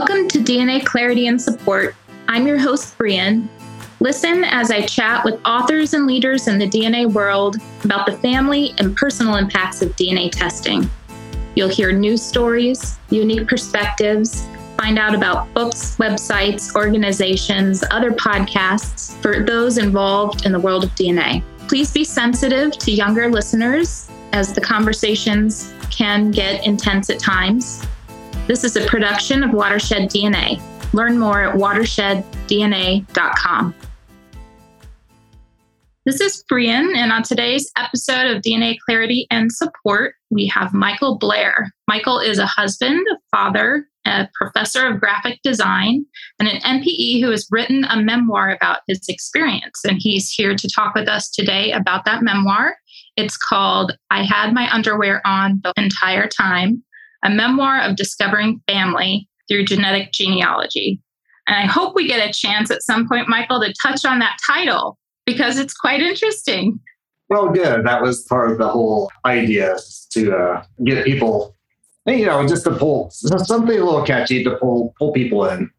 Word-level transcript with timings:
Welcome 0.00 0.28
to 0.28 0.38
DNA 0.38 0.82
Clarity 0.82 1.26
and 1.26 1.38
Support. 1.38 1.94
I'm 2.26 2.46
your 2.46 2.56
host, 2.56 2.96
Brian. 2.96 3.50
Listen 4.00 4.44
as 4.44 4.70
I 4.70 4.86
chat 4.86 5.26
with 5.26 5.38
authors 5.44 5.92
and 5.92 6.06
leaders 6.06 6.48
in 6.48 6.58
the 6.58 6.66
DNA 6.66 7.04
world 7.04 7.56
about 7.84 8.06
the 8.06 8.16
family 8.16 8.72
and 8.78 8.96
personal 8.96 9.36
impacts 9.36 9.82
of 9.82 9.94
DNA 9.96 10.32
testing. 10.32 10.88
You'll 11.54 11.68
hear 11.68 11.92
news 11.92 12.22
stories, 12.22 12.98
unique 13.10 13.46
perspectives, 13.46 14.46
find 14.78 14.98
out 14.98 15.14
about 15.14 15.52
books, 15.52 15.98
websites, 15.98 16.74
organizations, 16.74 17.84
other 17.90 18.10
podcasts 18.10 19.14
for 19.20 19.44
those 19.44 19.76
involved 19.76 20.46
in 20.46 20.52
the 20.52 20.60
world 20.60 20.82
of 20.82 20.90
DNA. 20.94 21.42
Please 21.68 21.92
be 21.92 22.04
sensitive 22.04 22.72
to 22.78 22.90
younger 22.90 23.30
listeners 23.30 24.10
as 24.32 24.54
the 24.54 24.62
conversations 24.62 25.74
can 25.90 26.30
get 26.30 26.66
intense 26.66 27.10
at 27.10 27.18
times. 27.18 27.86
This 28.50 28.64
is 28.64 28.74
a 28.74 28.84
production 28.86 29.44
of 29.44 29.52
Watershed 29.52 30.10
DNA. 30.10 30.60
Learn 30.92 31.20
more 31.20 31.40
at 31.40 31.54
watersheddna.com. 31.54 33.74
This 36.04 36.20
is 36.20 36.42
Brian, 36.48 36.96
and 36.96 37.12
on 37.12 37.22
today's 37.22 37.70
episode 37.76 38.26
of 38.26 38.42
DNA 38.42 38.76
Clarity 38.84 39.28
and 39.30 39.52
Support, 39.52 40.16
we 40.30 40.48
have 40.48 40.74
Michael 40.74 41.16
Blair. 41.16 41.72
Michael 41.86 42.18
is 42.18 42.40
a 42.40 42.46
husband, 42.46 42.98
a 43.12 43.18
father, 43.30 43.86
a 44.04 44.28
professor 44.34 44.84
of 44.84 44.98
graphic 44.98 45.38
design, 45.44 46.04
and 46.40 46.48
an 46.48 46.60
NPE 46.62 47.22
who 47.22 47.30
has 47.30 47.46
written 47.52 47.84
a 47.84 48.02
memoir 48.02 48.50
about 48.50 48.80
his 48.88 49.08
experience. 49.08 49.84
And 49.84 49.98
he's 50.00 50.28
here 50.28 50.56
to 50.56 50.68
talk 50.74 50.96
with 50.96 51.08
us 51.08 51.30
today 51.30 51.70
about 51.70 52.04
that 52.06 52.24
memoir. 52.24 52.74
It's 53.16 53.36
called 53.36 53.96
I 54.10 54.24
Had 54.24 54.52
My 54.52 54.68
Underwear 54.74 55.24
On 55.24 55.60
the 55.62 55.72
Entire 55.76 56.26
Time 56.26 56.82
a 57.24 57.30
memoir 57.30 57.80
of 57.80 57.96
discovering 57.96 58.60
family 58.66 59.28
through 59.48 59.64
genetic 59.64 60.12
genealogy. 60.12 61.00
And 61.46 61.56
I 61.56 61.66
hope 61.66 61.94
we 61.94 62.06
get 62.06 62.28
a 62.28 62.32
chance 62.32 62.70
at 62.70 62.82
some 62.82 63.08
point, 63.08 63.28
Michael, 63.28 63.60
to 63.60 63.74
touch 63.82 64.04
on 64.04 64.20
that 64.20 64.38
title 64.46 64.98
because 65.26 65.58
it's 65.58 65.74
quite 65.74 66.00
interesting. 66.00 66.78
Well, 67.28 67.50
good. 67.50 67.84
That 67.84 68.02
was 68.02 68.24
part 68.24 68.50
of 68.50 68.58
the 68.58 68.68
whole 68.68 69.10
idea 69.24 69.76
to 70.10 70.36
uh, 70.36 70.64
get 70.84 71.04
people, 71.04 71.56
you 72.06 72.26
know, 72.26 72.46
just 72.46 72.64
to 72.64 72.72
pull 72.72 73.10
something 73.10 73.78
a 73.78 73.84
little 73.84 74.04
catchy 74.04 74.42
to 74.44 74.56
pull 74.56 74.94
pull 74.98 75.12
people 75.12 75.44
in. 75.46 75.70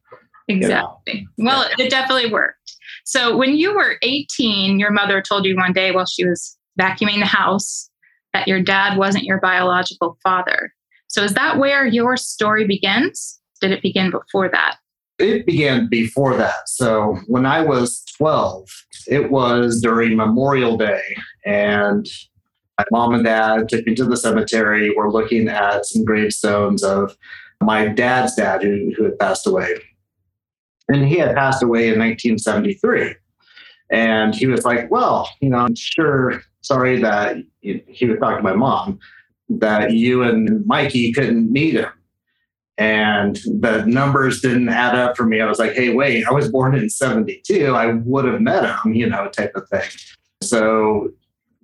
Exactly. 0.47 1.27
You 1.37 1.43
know? 1.43 1.51
Well, 1.51 1.69
it 1.77 1.89
definitely 1.89 2.31
worked. 2.31 2.75
So 3.05 3.35
when 3.35 3.55
you 3.55 3.75
were 3.75 3.97
18, 4.01 4.79
your 4.79 4.91
mother 4.91 5.21
told 5.21 5.45
you 5.45 5.55
one 5.55 5.73
day 5.73 5.91
while 5.91 6.05
she 6.05 6.25
was 6.25 6.57
vacuuming 6.79 7.19
the 7.19 7.25
house 7.25 7.89
that 8.33 8.47
your 8.47 8.61
dad 8.61 8.97
wasn't 8.97 9.25
your 9.25 9.39
biological 9.39 10.17
father. 10.23 10.73
So 11.11 11.23
is 11.23 11.33
that 11.33 11.57
where 11.57 11.85
your 11.85 12.15
story 12.15 12.65
begins? 12.65 13.41
Did 13.59 13.71
it 13.71 13.81
begin 13.81 14.11
before 14.11 14.49
that? 14.49 14.77
It 15.19 15.45
began 15.45 15.89
before 15.89 16.37
that. 16.37 16.69
So 16.69 17.17
when 17.27 17.45
I 17.45 17.61
was 17.61 18.01
12, 18.17 18.65
it 19.07 19.29
was 19.29 19.81
during 19.81 20.15
Memorial 20.15 20.77
Day, 20.77 21.01
and 21.45 22.07
my 22.77 22.85
mom 22.91 23.13
and 23.13 23.25
dad 23.25 23.67
took 23.67 23.85
me 23.85 23.93
to 23.95 24.05
the 24.05 24.15
cemetery. 24.15 24.93
We're 24.95 25.11
looking 25.11 25.49
at 25.49 25.85
some 25.85 26.05
gravestones 26.05 26.81
of 26.81 27.17
my 27.61 27.87
dad's 27.89 28.35
dad 28.35 28.63
who, 28.63 28.93
who 28.95 29.03
had 29.03 29.19
passed 29.19 29.45
away. 29.45 29.81
And 30.87 31.05
he 31.05 31.17
had 31.17 31.35
passed 31.35 31.61
away 31.61 31.89
in 31.89 31.99
1973. 31.99 33.15
And 33.91 34.33
he 34.33 34.47
was 34.47 34.63
like, 34.63 34.89
Well, 34.89 35.29
you 35.41 35.49
know, 35.49 35.57
I'm 35.57 35.75
sure 35.75 36.41
sorry 36.61 37.01
that 37.01 37.35
he 37.59 38.05
was 38.05 38.17
talking 38.19 38.37
to 38.37 38.43
my 38.43 38.55
mom 38.55 38.99
that 39.59 39.91
you 39.91 40.23
and 40.23 40.65
Mikey 40.65 41.11
couldn't 41.13 41.51
meet 41.51 41.75
him. 41.75 41.91
And 42.77 43.35
the 43.35 43.83
numbers 43.85 44.41
didn't 44.41 44.69
add 44.69 44.95
up 44.95 45.15
for 45.15 45.25
me. 45.25 45.39
I 45.39 45.45
was 45.45 45.59
like, 45.59 45.73
hey, 45.73 45.93
wait, 45.93 46.25
I 46.25 46.31
was 46.31 46.49
born 46.49 46.73
in 46.75 46.89
72. 46.89 47.75
I 47.75 47.93
would 47.93 48.25
have 48.25 48.41
met 48.41 48.63
him, 48.63 48.93
you 48.93 49.07
know, 49.07 49.27
type 49.29 49.55
of 49.55 49.67
thing. 49.69 49.87
So 50.41 51.11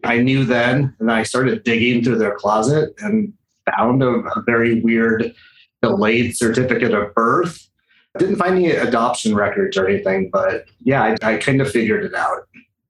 I 0.03 0.19
knew 0.19 0.45
then, 0.45 0.95
and 0.99 1.11
I 1.11 1.23
started 1.23 1.63
digging 1.63 2.03
through 2.03 2.19
their 2.19 2.35
closet 2.35 2.93
and 2.99 3.33
found 3.75 4.03
a, 4.03 4.09
a 4.09 4.43
very 4.45 4.79
weird 4.81 5.33
delayed 5.81 6.37
certificate 6.37 6.93
of 6.93 7.13
birth. 7.15 7.67
I 8.15 8.19
didn't 8.19 8.35
find 8.35 8.55
any 8.55 8.71
adoption 8.71 9.35
records 9.35 9.77
or 9.77 9.87
anything, 9.87 10.29
but 10.31 10.65
yeah, 10.79 11.03
I, 11.03 11.33
I 11.33 11.37
kind 11.37 11.61
of 11.61 11.71
figured 11.71 12.03
it 12.03 12.13
out 12.13 12.47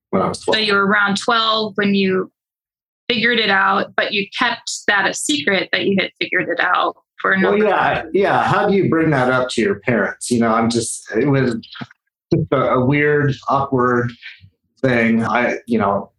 when 0.09 0.21
I 0.21 0.27
was 0.27 0.39
12. 0.41 0.55
So 0.55 0.61
you 0.61 0.73
were 0.73 0.85
around 0.85 1.17
12 1.17 1.73
when 1.75 1.95
you 1.95 2.31
figured 3.07 3.39
it 3.39 3.49
out, 3.49 3.93
but 3.95 4.13
you 4.13 4.27
kept 4.37 4.71
that 4.87 5.09
a 5.09 5.13
secret 5.13 5.69
that 5.71 5.85
you 5.85 5.95
had 5.99 6.11
figured 6.19 6.49
it 6.49 6.59
out 6.59 6.95
for 7.21 7.35
number. 7.35 7.65
Well, 7.65 7.69
yeah, 7.69 8.03
yeah. 8.13 8.43
How 8.43 8.67
do 8.67 8.75
you 8.75 8.89
bring 8.89 9.09
that 9.11 9.31
up 9.31 9.49
to 9.51 9.61
your 9.61 9.79
parents? 9.81 10.29
You 10.29 10.39
know, 10.39 10.53
I'm 10.53 10.69
just 10.69 11.09
it 11.15 11.27
was 11.27 11.55
just 12.33 12.47
a, 12.51 12.73
a 12.73 12.85
weird, 12.85 13.33
awkward 13.49 14.11
thing. 14.81 15.23
I, 15.23 15.57
you 15.67 15.79
know, 15.79 16.11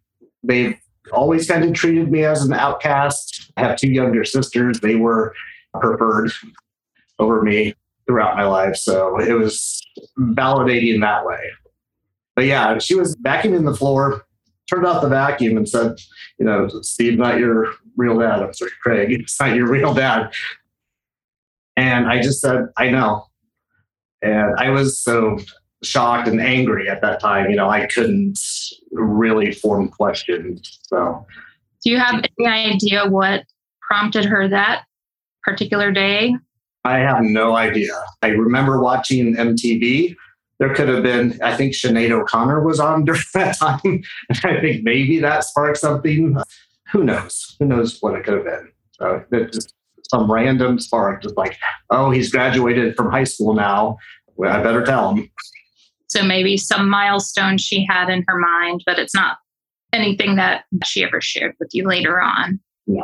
they've 0.43 0.75
always 1.11 1.47
kind 1.47 1.63
of 1.63 1.73
treated 1.73 2.11
me 2.11 2.23
as 2.23 2.43
an 2.43 2.53
outcast. 2.53 3.51
I 3.57 3.61
have 3.61 3.77
two 3.77 3.91
younger 3.91 4.23
sisters; 4.23 4.79
they 4.79 4.95
were 4.95 5.33
preferred 5.79 6.31
over 7.19 7.41
me 7.41 7.75
throughout 8.07 8.35
my 8.35 8.45
life, 8.45 8.75
so 8.75 9.19
it 9.19 9.33
was 9.33 9.81
validating 10.17 11.01
that 11.01 11.25
way. 11.25 11.39
But 12.35 12.45
yeah, 12.45 12.77
she 12.79 12.95
was 12.95 13.15
backing 13.17 13.53
in 13.53 13.65
the 13.65 13.75
floor 13.75 14.25
turned 14.69 14.85
off 14.85 15.01
the 15.01 15.09
vacuum 15.09 15.57
and 15.57 15.67
said, 15.67 15.95
you 16.37 16.45
know, 16.45 16.67
Steve, 16.81 17.17
not 17.17 17.39
your 17.39 17.73
real 17.97 18.17
dad. 18.17 18.41
I'm 18.41 18.53
sorry, 18.53 18.71
Craig, 18.81 19.11
it's 19.19 19.39
not 19.39 19.55
your 19.55 19.67
real 19.67 19.93
dad. 19.93 20.31
And 21.75 22.07
I 22.07 22.21
just 22.21 22.41
said, 22.41 22.65
I 22.77 22.89
know. 22.89 23.25
And 24.21 24.55
I 24.57 24.69
was 24.69 25.01
so 25.01 25.39
shocked 25.81 26.27
and 26.27 26.41
angry 26.41 26.89
at 26.89 27.01
that 27.01 27.21
time. 27.21 27.49
You 27.49 27.55
know, 27.55 27.69
I 27.69 27.85
couldn't 27.87 28.37
really 28.91 29.53
form 29.53 29.87
questions. 29.87 30.79
So, 30.83 31.25
do 31.83 31.91
you 31.91 31.97
have 31.97 32.23
any 32.37 32.47
idea 32.47 33.07
what 33.07 33.43
prompted 33.81 34.25
her 34.25 34.49
that 34.49 34.83
particular 35.43 35.91
day? 35.91 36.35
I 36.83 36.97
have 36.97 37.21
no 37.21 37.55
idea. 37.55 37.93
I 38.21 38.29
remember 38.29 38.81
watching 38.81 39.35
MTV 39.35 40.15
there 40.59 40.73
could 40.73 40.89
have 40.89 41.03
been, 41.03 41.39
I 41.41 41.55
think 41.55 41.73
Sinead 41.73 42.11
O'Connor 42.11 42.63
was 42.63 42.79
on 42.79 43.05
during 43.05 43.21
that 43.33 43.57
time. 43.57 43.79
and 43.83 44.39
I 44.43 44.59
think 44.59 44.83
maybe 44.83 45.19
that 45.19 45.45
sparked 45.45 45.77
something. 45.77 46.37
Who 46.91 47.03
knows? 47.03 47.55
Who 47.59 47.65
knows 47.65 47.97
what 48.01 48.15
it 48.15 48.23
could 48.23 48.35
have 48.35 48.43
been? 48.43 48.71
So 48.93 49.23
just 49.31 49.73
some 50.09 50.31
random 50.31 50.79
spark, 50.79 51.23
just 51.23 51.37
like, 51.37 51.57
oh, 51.89 52.11
he's 52.11 52.31
graduated 52.31 52.95
from 52.95 53.11
high 53.11 53.23
school 53.23 53.53
now. 53.53 53.97
Well, 54.35 54.51
I 54.51 54.61
better 54.61 54.83
tell 54.83 55.13
him. 55.13 55.29
So 56.07 56.23
maybe 56.23 56.57
some 56.57 56.89
milestone 56.89 57.57
she 57.57 57.85
had 57.87 58.09
in 58.09 58.25
her 58.27 58.37
mind, 58.37 58.83
but 58.85 58.97
it's 58.97 59.13
not 59.13 59.37
anything 59.93 60.35
that 60.35 60.63
she 60.83 61.03
ever 61.03 61.21
shared 61.21 61.55
with 61.59 61.69
you 61.73 61.87
later 61.87 62.19
on. 62.19 62.59
Yeah. 62.87 63.03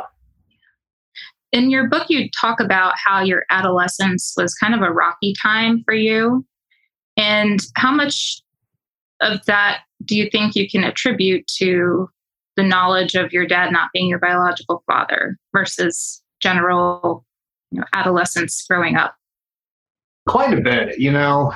In 1.52 1.70
your 1.70 1.88
book, 1.88 2.06
you 2.08 2.28
talk 2.38 2.58
about 2.58 2.94
how 3.02 3.22
your 3.22 3.44
adolescence 3.50 4.34
was 4.36 4.54
kind 4.54 4.74
of 4.74 4.82
a 4.82 4.90
rocky 4.90 5.32
time 5.40 5.82
for 5.84 5.94
you. 5.94 6.44
And 7.16 7.60
how 7.76 7.92
much 7.92 8.42
of 9.20 9.44
that 9.46 9.80
do 10.04 10.16
you 10.16 10.28
think 10.30 10.54
you 10.54 10.68
can 10.68 10.84
attribute 10.84 11.46
to 11.58 12.08
the 12.56 12.62
knowledge 12.62 13.14
of 13.14 13.32
your 13.32 13.46
dad 13.46 13.72
not 13.72 13.90
being 13.92 14.08
your 14.08 14.18
biological 14.18 14.82
father 14.86 15.38
versus 15.52 16.22
general 16.40 17.24
you 17.70 17.80
know, 17.80 17.86
adolescence 17.94 18.64
growing 18.68 18.96
up? 18.96 19.14
Quite 20.26 20.56
a 20.56 20.60
bit. 20.60 20.98
You 20.98 21.12
know, 21.12 21.52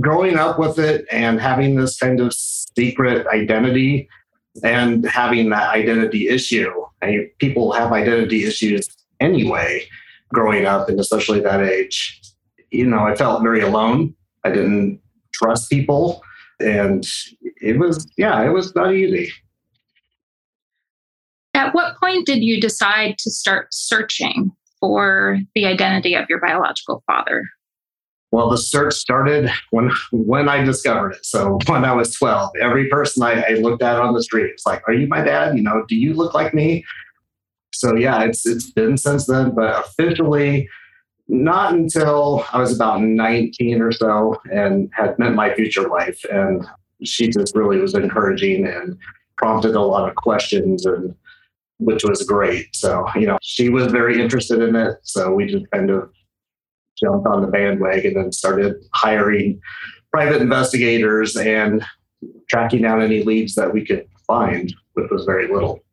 growing 0.00 0.36
up 0.36 0.58
with 0.58 0.78
it 0.78 1.06
and 1.10 1.40
having 1.40 1.76
this 1.76 1.98
kind 1.98 2.20
of 2.20 2.34
secret 2.34 3.26
identity 3.28 4.08
and 4.62 5.04
having 5.06 5.50
that 5.50 5.70
identity 5.70 6.28
issue. 6.28 6.70
I 7.00 7.06
mean, 7.06 7.30
people 7.38 7.72
have 7.72 7.92
identity 7.92 8.44
issues 8.44 8.88
anyway 9.20 9.86
growing 10.32 10.66
up, 10.66 10.88
and 10.88 11.00
especially 11.00 11.40
that 11.40 11.60
age. 11.60 12.20
You 12.70 12.86
know, 12.86 12.98
I 12.98 13.14
felt 13.14 13.42
very 13.42 13.60
alone 13.60 14.14
I 14.48 14.54
didn't 14.54 15.00
trust 15.34 15.70
people. 15.70 16.22
And 16.60 17.04
it 17.60 17.78
was, 17.78 18.10
yeah, 18.16 18.42
it 18.44 18.50
was 18.50 18.74
not 18.74 18.92
easy. 18.92 19.30
At 21.54 21.74
what 21.74 21.96
point 22.00 22.26
did 22.26 22.42
you 22.42 22.60
decide 22.60 23.16
to 23.18 23.30
start 23.30 23.68
searching 23.72 24.50
for 24.80 25.38
the 25.54 25.66
identity 25.66 26.14
of 26.14 26.26
your 26.28 26.40
biological 26.40 27.02
father? 27.06 27.48
Well, 28.30 28.50
the 28.50 28.58
search 28.58 28.94
started 28.94 29.50
when 29.70 29.90
when 30.12 30.48
I 30.48 30.62
discovered 30.62 31.12
it. 31.12 31.24
So 31.24 31.58
when 31.66 31.84
I 31.84 31.92
was 31.94 32.14
12, 32.14 32.50
every 32.60 32.88
person 32.88 33.22
I, 33.22 33.42
I 33.42 33.54
looked 33.54 33.82
at 33.82 33.96
on 33.96 34.12
the 34.12 34.22
street, 34.22 34.50
it's 34.50 34.66
like, 34.66 34.86
"Are 34.86 34.92
you 34.92 35.06
my 35.06 35.22
dad? 35.22 35.56
You 35.56 35.62
know, 35.62 35.84
do 35.88 35.96
you 35.96 36.12
look 36.12 36.34
like 36.34 36.52
me?" 36.52 36.84
So 37.72 37.96
yeah, 37.96 38.22
it's 38.24 38.44
it's 38.44 38.70
been 38.70 38.98
since 38.98 39.26
then. 39.26 39.54
But 39.54 39.82
officially, 39.82 40.68
not 41.28 41.74
until 41.74 42.44
I 42.52 42.58
was 42.58 42.74
about 42.74 43.02
19 43.02 43.82
or 43.82 43.92
so 43.92 44.40
and 44.50 44.90
had 44.94 45.18
met 45.18 45.34
my 45.34 45.54
future 45.54 45.88
wife. 45.88 46.24
And 46.30 46.66
she 47.04 47.28
just 47.28 47.54
really 47.54 47.78
was 47.78 47.94
encouraging 47.94 48.66
and 48.66 48.96
prompted 49.36 49.74
a 49.74 49.80
lot 49.80 50.08
of 50.08 50.16
questions 50.16 50.86
and 50.86 51.14
which 51.78 52.02
was 52.02 52.24
great. 52.24 52.74
So, 52.74 53.06
you 53.14 53.26
know, 53.26 53.38
she 53.42 53.68
was 53.68 53.92
very 53.92 54.20
interested 54.20 54.60
in 54.60 54.74
it. 54.74 54.96
So 55.02 55.32
we 55.32 55.46
just 55.46 55.70
kind 55.70 55.90
of 55.90 56.10
jumped 56.98 57.26
on 57.26 57.42
the 57.42 57.46
bandwagon 57.46 58.16
and 58.16 58.34
started 58.34 58.74
hiring 58.94 59.60
private 60.10 60.42
investigators 60.42 61.36
and 61.36 61.84
tracking 62.48 62.82
down 62.82 63.00
any 63.00 63.22
leads 63.22 63.54
that 63.54 63.72
we 63.72 63.84
could 63.84 64.08
find, 64.26 64.74
which 64.94 65.10
was 65.10 65.24
very 65.24 65.46
little. 65.46 65.84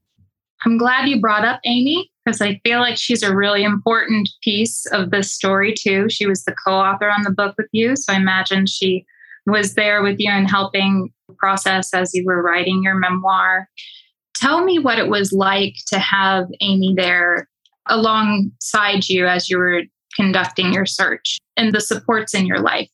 I'm 0.65 0.77
glad 0.77 1.07
you 1.07 1.19
brought 1.19 1.45
up 1.45 1.59
Amy 1.65 2.09
because 2.25 2.41
I 2.41 2.59
feel 2.63 2.79
like 2.79 2.97
she's 2.97 3.21
a 3.23 3.35
really 3.35 3.63
important 3.63 4.29
piece 4.43 4.85
of 4.87 5.11
this 5.11 5.31
story, 5.31 5.73
too. 5.73 6.09
She 6.09 6.25
was 6.25 6.43
the 6.43 6.55
co 6.55 6.73
author 6.73 7.09
on 7.09 7.23
the 7.23 7.31
book 7.31 7.55
with 7.57 7.67
you. 7.71 7.95
So 7.95 8.13
I 8.13 8.17
imagine 8.17 8.65
she 8.65 9.05
was 9.45 9.75
there 9.75 10.01
with 10.01 10.15
you 10.17 10.31
and 10.31 10.49
helping 10.49 11.13
process 11.37 11.93
as 11.93 12.13
you 12.13 12.25
were 12.25 12.41
writing 12.41 12.81
your 12.83 12.95
memoir. 12.95 13.69
Tell 14.35 14.63
me 14.63 14.79
what 14.79 14.99
it 14.99 15.09
was 15.09 15.31
like 15.31 15.75
to 15.87 15.99
have 15.99 16.47
Amy 16.61 16.93
there 16.97 17.47
alongside 17.87 19.07
you 19.07 19.27
as 19.27 19.49
you 19.49 19.57
were 19.57 19.83
conducting 20.15 20.73
your 20.73 20.85
search 20.85 21.37
and 21.57 21.73
the 21.73 21.81
supports 21.81 22.33
in 22.33 22.45
your 22.45 22.59
life. 22.59 22.89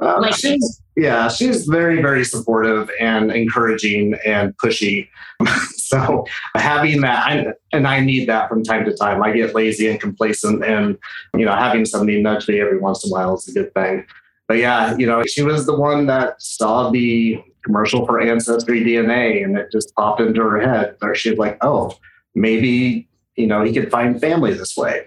Uh, 0.00 0.20
like 0.20 0.34
she's, 0.34 0.82
yeah, 0.96 1.28
she's 1.28 1.66
very, 1.66 2.02
very 2.02 2.24
supportive 2.24 2.90
and 3.00 3.30
encouraging 3.30 4.14
and 4.26 4.56
pushy. 4.58 5.08
so 5.76 6.24
having 6.56 7.00
that, 7.02 7.26
I, 7.26 7.46
and 7.72 7.86
I 7.86 8.00
need 8.00 8.28
that 8.28 8.48
from 8.48 8.62
time 8.62 8.84
to 8.84 8.94
time. 8.94 9.22
I 9.22 9.32
get 9.32 9.54
lazy 9.54 9.88
and 9.88 10.00
complacent, 10.00 10.64
and 10.64 10.98
you 11.36 11.44
know, 11.44 11.54
having 11.54 11.84
somebody 11.84 12.20
nudge 12.20 12.48
me 12.48 12.60
every 12.60 12.78
once 12.78 13.04
in 13.04 13.10
a 13.10 13.12
while 13.12 13.34
is 13.34 13.48
a 13.48 13.52
good 13.52 13.72
thing. 13.74 14.04
But 14.48 14.58
yeah, 14.58 14.96
you 14.96 15.06
know, 15.06 15.22
she 15.24 15.42
was 15.42 15.64
the 15.64 15.76
one 15.76 16.06
that 16.06 16.42
saw 16.42 16.90
the 16.90 17.42
commercial 17.64 18.04
for 18.04 18.20
Ancestry 18.20 18.82
DNA, 18.84 19.44
and 19.44 19.56
it 19.56 19.70
just 19.72 19.94
popped 19.94 20.20
into 20.20 20.42
her 20.42 20.60
head. 20.60 20.96
Where 20.98 21.14
she's 21.14 21.38
like, 21.38 21.56
"Oh, 21.62 21.96
maybe 22.34 23.08
you 23.36 23.46
know, 23.46 23.62
he 23.62 23.72
could 23.72 23.90
find 23.90 24.20
family 24.20 24.54
this 24.54 24.76
way." 24.76 25.06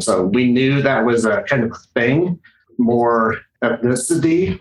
So 0.00 0.24
we 0.24 0.50
knew 0.50 0.80
that 0.82 1.04
was 1.04 1.24
a 1.24 1.42
kind 1.42 1.64
of 1.64 1.76
thing, 1.94 2.38
more 2.78 3.36
ethnicity, 3.62 4.58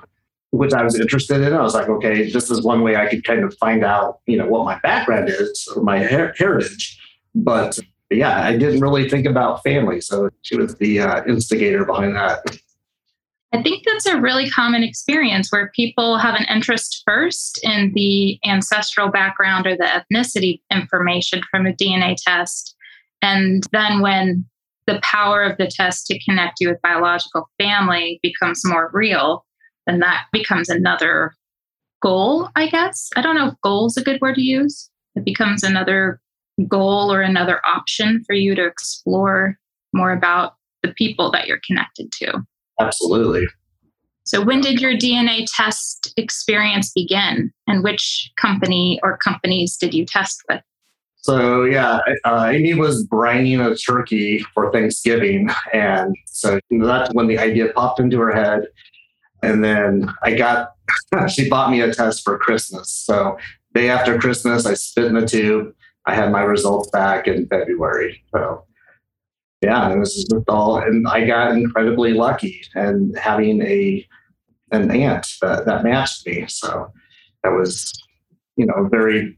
which 0.52 0.74
I 0.74 0.84
was 0.84 1.00
interested 1.00 1.42
in. 1.42 1.54
I 1.54 1.62
was 1.62 1.74
like, 1.74 1.90
okay, 1.90 2.30
this 2.32 2.50
is 2.50 2.64
one 2.64 2.82
way 2.82 2.96
I 2.96 3.08
could 3.08 3.24
kind 3.24 3.44
of 3.44 3.56
find 3.60 3.84
out, 3.84 4.20
you 4.26 4.38
know, 4.38 4.48
what 4.48 4.66
my 4.66 4.80
background 4.80 5.30
is 5.30 5.68
or 5.76 5.84
my 5.84 6.00
her- 6.00 6.34
heritage. 6.38 7.00
But 7.36 7.78
yeah, 8.10 8.42
I 8.42 8.58
didn't 8.58 8.80
really 8.80 9.10
think 9.10 9.26
about 9.26 9.64
family. 9.64 10.02
So 10.02 10.30
she 10.42 10.58
was 10.58 10.76
the 10.76 11.02
uh, 11.02 11.24
instigator 11.26 11.86
behind 11.86 12.16
that. 12.16 12.44
I 13.54 13.64
think 13.64 13.86
that's 13.86 14.06
a 14.06 14.20
really 14.20 14.50
common 14.50 14.84
experience 14.84 15.52
where 15.52 15.72
people 15.74 16.18
have 16.18 16.36
an 16.36 16.46
interest 16.54 17.02
first 17.06 17.60
in 17.64 17.94
the 17.96 18.40
ancestral 18.46 19.10
background 19.10 19.66
or 19.66 19.78
the 19.78 20.04
ethnicity 20.14 20.62
information 20.72 21.42
from 21.50 21.66
a 21.66 21.72
DNA 21.72 22.16
test. 22.18 22.76
And 23.22 23.64
then 23.72 24.02
when 24.02 24.46
the 24.88 25.00
power 25.04 25.44
of 25.44 25.58
the 25.58 25.68
test 25.68 26.08
to 26.08 26.20
connect 26.24 26.56
you 26.60 26.70
with 26.70 26.82
biological 26.82 27.50
family 27.60 28.20
becomes 28.24 28.62
more 28.66 28.90
real, 28.94 29.46
then 29.86 30.00
that 30.00 30.26
becomes 30.32 30.70
another 30.70 31.34
goal, 32.02 32.50
I 32.56 32.68
guess. 32.68 33.10
I 33.16 33.22
don't 33.22 33.36
know 33.36 33.50
if 33.50 33.62
goal 33.62 33.88
is 33.88 33.98
a 33.98 34.04
good 34.04 34.22
word 34.22 34.36
to 34.36 34.42
use. 34.42 34.90
It 35.16 35.26
becomes 35.26 35.64
another 35.64 36.20
goal 36.68 37.14
or 37.14 37.22
another 37.22 37.62
option 37.66 38.24
for 38.26 38.34
you 38.34 38.56
to 38.56 38.66
explore 38.66 39.58
more 39.94 40.12
about 40.12 40.54
the 40.84 40.94
people 40.94 41.32
that 41.32 41.48
you're 41.48 41.62
connected 41.66 42.12
to. 42.14 42.42
Absolutely. 42.80 43.48
So, 44.26 44.44
when 44.44 44.62
did 44.62 44.82
your 44.82 44.94
DNA 44.94 45.46
test 45.56 46.14
experience 46.18 46.92
begin, 46.94 47.52
and 47.66 47.84
which 47.84 48.30
company 48.40 49.00
or 49.02 49.18
companies 49.18 49.78
did 49.78 49.94
you 49.94 50.06
test 50.06 50.42
with? 50.50 50.62
So 51.28 51.66
yeah, 51.66 52.00
uh, 52.24 52.50
Amy 52.54 52.74
was 52.74 53.06
brining 53.06 53.60
a 53.60 53.76
turkey 53.76 54.40
for 54.54 54.72
Thanksgiving, 54.72 55.50
and 55.74 56.16
so 56.26 56.58
that's 56.72 57.14
when 57.14 57.28
the 57.28 57.38
idea 57.38 57.74
popped 57.74 58.00
into 58.00 58.18
her 58.18 58.32
head. 58.32 58.68
And 59.44 59.62
then 59.62 60.10
I 60.24 60.36
got, 60.36 60.70
she 61.28 61.50
bought 61.50 61.70
me 61.70 61.82
a 61.82 61.94
test 61.94 62.24
for 62.24 62.38
Christmas. 62.38 62.90
So 62.90 63.38
day 63.74 63.90
after 63.90 64.18
Christmas, 64.18 64.66
I 64.66 64.74
spit 64.74 65.04
in 65.04 65.16
the 65.16 65.28
tube. 65.28 65.74
I 66.06 66.16
had 66.16 66.32
my 66.32 66.44
results 66.44 66.90
back 66.92 67.28
in 67.28 67.46
February. 67.48 68.24
So 68.34 68.64
yeah, 69.62 69.92
it 69.92 70.00
was 70.00 70.16
just 70.16 70.48
all, 70.48 70.78
and 70.78 71.06
I 71.10 71.28
got 71.28 71.52
incredibly 71.52 72.14
lucky 72.14 72.62
and 72.74 73.18
having 73.18 73.62
a 73.64 74.08
an 74.72 74.92
aunt 74.92 75.28
that, 75.42 75.66
that 75.66 75.84
matched 75.84 76.26
me. 76.26 76.46
So 76.48 76.90
that 77.44 77.50
was, 77.50 77.92
you 78.56 78.66
know, 78.66 78.88
very 78.90 79.38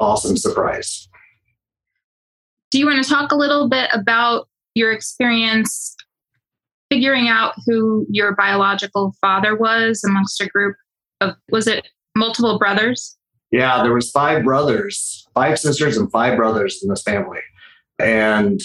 awesome 0.00 0.36
surprise. 0.36 1.08
Do 2.70 2.78
you 2.78 2.86
want 2.86 3.02
to 3.02 3.08
talk 3.08 3.32
a 3.32 3.36
little 3.36 3.68
bit 3.68 3.88
about 3.92 4.48
your 4.74 4.92
experience 4.92 5.96
figuring 6.90 7.28
out 7.28 7.54
who 7.66 8.06
your 8.10 8.34
biological 8.34 9.14
father 9.20 9.56
was 9.56 10.02
amongst 10.04 10.40
a 10.40 10.46
group 10.46 10.76
of 11.20 11.34
was 11.50 11.66
it 11.66 11.88
multiple 12.16 12.58
brothers? 12.58 13.16
Yeah, 13.50 13.82
there 13.82 13.94
was 13.94 14.10
five 14.10 14.44
brothers, 14.44 15.26
five 15.34 15.58
sisters 15.58 15.96
and 15.96 16.10
five 16.10 16.36
brothers 16.36 16.80
in 16.82 16.88
this 16.88 17.02
family. 17.02 17.40
And 17.98 18.60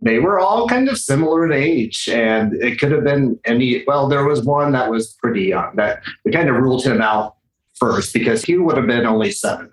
they 0.00 0.18
were 0.18 0.38
all 0.38 0.68
kind 0.68 0.88
of 0.88 0.98
similar 0.98 1.46
in 1.46 1.52
age 1.52 2.08
and 2.10 2.52
it 2.62 2.78
could 2.78 2.92
have 2.92 3.04
been 3.04 3.38
any 3.44 3.82
well 3.86 4.08
there 4.08 4.24
was 4.24 4.42
one 4.44 4.72
that 4.72 4.90
was 4.90 5.14
pretty 5.14 5.44
young 5.44 5.74
that 5.76 6.02
we 6.24 6.30
kind 6.30 6.50
of 6.50 6.56
ruled 6.56 6.84
him 6.84 7.00
out 7.00 7.36
first 7.74 8.12
because 8.12 8.44
he 8.44 8.58
would 8.58 8.76
have 8.76 8.86
been 8.86 9.06
only 9.06 9.30
seven 9.30 9.70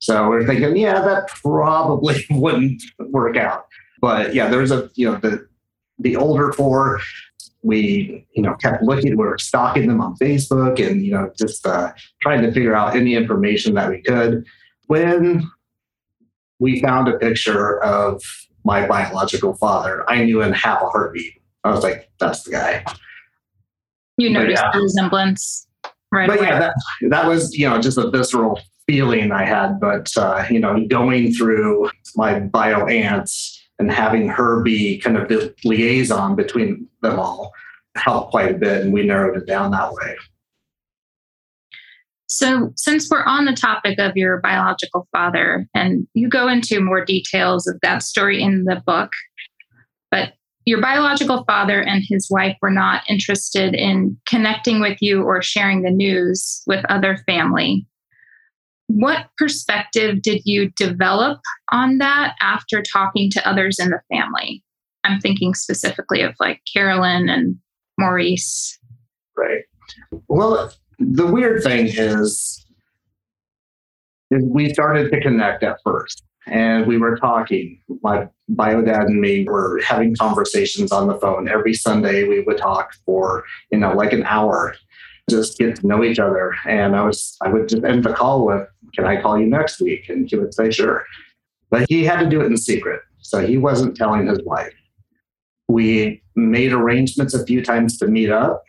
so 0.00 0.28
we're 0.28 0.46
thinking, 0.46 0.76
yeah, 0.76 1.00
that 1.00 1.28
probably 1.28 2.24
wouldn't 2.30 2.82
work 2.98 3.36
out. 3.36 3.66
But 4.00 4.34
yeah, 4.34 4.48
there's 4.48 4.70
a 4.70 4.90
you 4.94 5.10
know 5.10 5.18
the 5.18 5.46
the 5.98 6.16
older 6.16 6.52
four. 6.52 7.00
We 7.62 8.26
you 8.32 8.42
know 8.42 8.54
kept 8.54 8.82
looking. 8.82 9.10
We 9.10 9.24
were 9.24 9.38
stalking 9.38 9.88
them 9.88 10.00
on 10.00 10.16
Facebook 10.16 10.84
and 10.84 11.04
you 11.04 11.12
know 11.12 11.32
just 11.36 11.66
uh, 11.66 11.92
trying 12.22 12.42
to 12.42 12.52
figure 12.52 12.74
out 12.74 12.94
any 12.94 13.14
information 13.14 13.74
that 13.74 13.90
we 13.90 14.00
could. 14.02 14.44
When 14.86 15.50
we 16.60 16.80
found 16.80 17.08
a 17.08 17.18
picture 17.18 17.82
of 17.82 18.22
my 18.64 18.86
biological 18.86 19.54
father, 19.54 20.08
I 20.08 20.24
knew 20.24 20.42
in 20.42 20.52
half 20.52 20.80
a 20.80 20.88
heartbeat. 20.88 21.34
I 21.64 21.70
was 21.70 21.82
like, 21.82 22.08
"That's 22.20 22.44
the 22.44 22.52
guy." 22.52 22.84
You 24.16 24.30
noticed 24.30 24.62
yeah. 24.62 24.70
the 24.72 24.80
resemblance 24.80 25.66
right 26.12 26.28
but 26.28 26.38
away. 26.38 26.48
yeah, 26.48 26.58
that 26.58 26.74
that 27.10 27.26
was 27.26 27.54
you 27.56 27.68
know 27.68 27.80
just 27.80 27.98
a 27.98 28.10
visceral 28.10 28.60
feeling 28.88 29.30
I 29.30 29.44
had, 29.44 29.78
but 29.78 30.10
uh, 30.16 30.44
you 30.50 30.58
know, 30.58 30.84
going 30.88 31.32
through 31.32 31.90
my 32.16 32.40
bio 32.40 32.86
aunts 32.86 33.62
and 33.78 33.92
having 33.92 34.28
her 34.28 34.62
be 34.62 34.98
kind 34.98 35.16
of 35.16 35.28
the 35.28 35.54
liaison 35.64 36.34
between 36.34 36.88
them 37.02 37.18
all 37.18 37.52
helped 37.96 38.30
quite 38.30 38.50
a 38.50 38.58
bit, 38.58 38.82
and 38.82 38.92
we 38.92 39.04
narrowed 39.04 39.36
it 39.36 39.46
down 39.46 39.70
that 39.72 39.92
way. 39.92 40.16
So, 42.26 42.72
since 42.76 43.08
we're 43.10 43.24
on 43.24 43.44
the 43.44 43.54
topic 43.54 43.98
of 43.98 44.16
your 44.16 44.40
biological 44.40 45.06
father, 45.12 45.66
and 45.74 46.06
you 46.14 46.28
go 46.28 46.48
into 46.48 46.80
more 46.80 47.04
details 47.04 47.66
of 47.66 47.78
that 47.82 48.02
story 48.02 48.42
in 48.42 48.64
the 48.64 48.82
book, 48.86 49.10
but 50.10 50.32
your 50.64 50.80
biological 50.80 51.44
father 51.44 51.82
and 51.82 52.02
his 52.06 52.28
wife 52.30 52.56
were 52.60 52.70
not 52.70 53.02
interested 53.08 53.74
in 53.74 54.18
connecting 54.26 54.80
with 54.80 54.98
you 55.00 55.22
or 55.22 55.40
sharing 55.42 55.82
the 55.82 55.90
news 55.90 56.62
with 56.66 56.84
other 56.90 57.18
family. 57.26 57.86
What 58.88 59.28
perspective 59.36 60.22
did 60.22 60.42
you 60.44 60.70
develop 60.70 61.40
on 61.70 61.98
that 61.98 62.34
after 62.40 62.82
talking 62.82 63.30
to 63.30 63.48
others 63.48 63.78
in 63.78 63.90
the 63.90 64.00
family? 64.10 64.64
I'm 65.04 65.20
thinking 65.20 65.54
specifically 65.54 66.22
of 66.22 66.34
like 66.40 66.60
Carolyn 66.72 67.28
and 67.28 67.56
Maurice. 67.98 68.78
Right. 69.36 69.62
Well, 70.28 70.72
the 70.98 71.26
weird 71.26 71.62
thing 71.62 71.86
is, 71.86 72.64
is 74.30 74.42
we 74.44 74.72
started 74.72 75.10
to 75.12 75.20
connect 75.20 75.62
at 75.62 75.78
first 75.84 76.24
and 76.46 76.86
we 76.86 76.98
were 76.98 77.16
talking. 77.16 77.80
My 78.02 78.28
bio 78.48 78.82
dad 78.82 79.02
and 79.02 79.20
me 79.20 79.44
were 79.44 79.80
having 79.86 80.16
conversations 80.16 80.92
on 80.92 81.06
the 81.06 81.18
phone. 81.18 81.48
Every 81.48 81.74
Sunday 81.74 82.24
we 82.26 82.40
would 82.40 82.58
talk 82.58 82.94
for, 83.04 83.44
you 83.70 83.78
know, 83.78 83.92
like 83.92 84.12
an 84.12 84.24
hour, 84.24 84.74
just 85.28 85.58
get 85.58 85.76
to 85.76 85.86
know 85.86 86.02
each 86.04 86.18
other. 86.18 86.54
And 86.66 86.96
I 86.96 87.04
was 87.04 87.36
I 87.42 87.48
would 87.48 87.68
just 87.68 87.84
end 87.84 88.04
the 88.04 88.12
call 88.12 88.46
with, 88.46 88.66
can 88.94 89.04
I 89.04 89.20
call 89.20 89.38
you 89.38 89.46
next 89.46 89.80
week? 89.80 90.08
And 90.08 90.28
he 90.28 90.36
would 90.36 90.54
say, 90.54 90.70
sure. 90.70 91.04
But 91.70 91.86
he 91.88 92.04
had 92.04 92.20
to 92.20 92.28
do 92.28 92.40
it 92.40 92.46
in 92.46 92.56
secret. 92.56 93.00
So 93.20 93.46
he 93.46 93.58
wasn't 93.58 93.96
telling 93.96 94.26
his 94.26 94.42
wife. 94.44 94.72
We 95.68 96.22
made 96.34 96.72
arrangements 96.72 97.34
a 97.34 97.44
few 97.44 97.62
times 97.62 97.98
to 97.98 98.06
meet 98.06 98.30
up, 98.30 98.62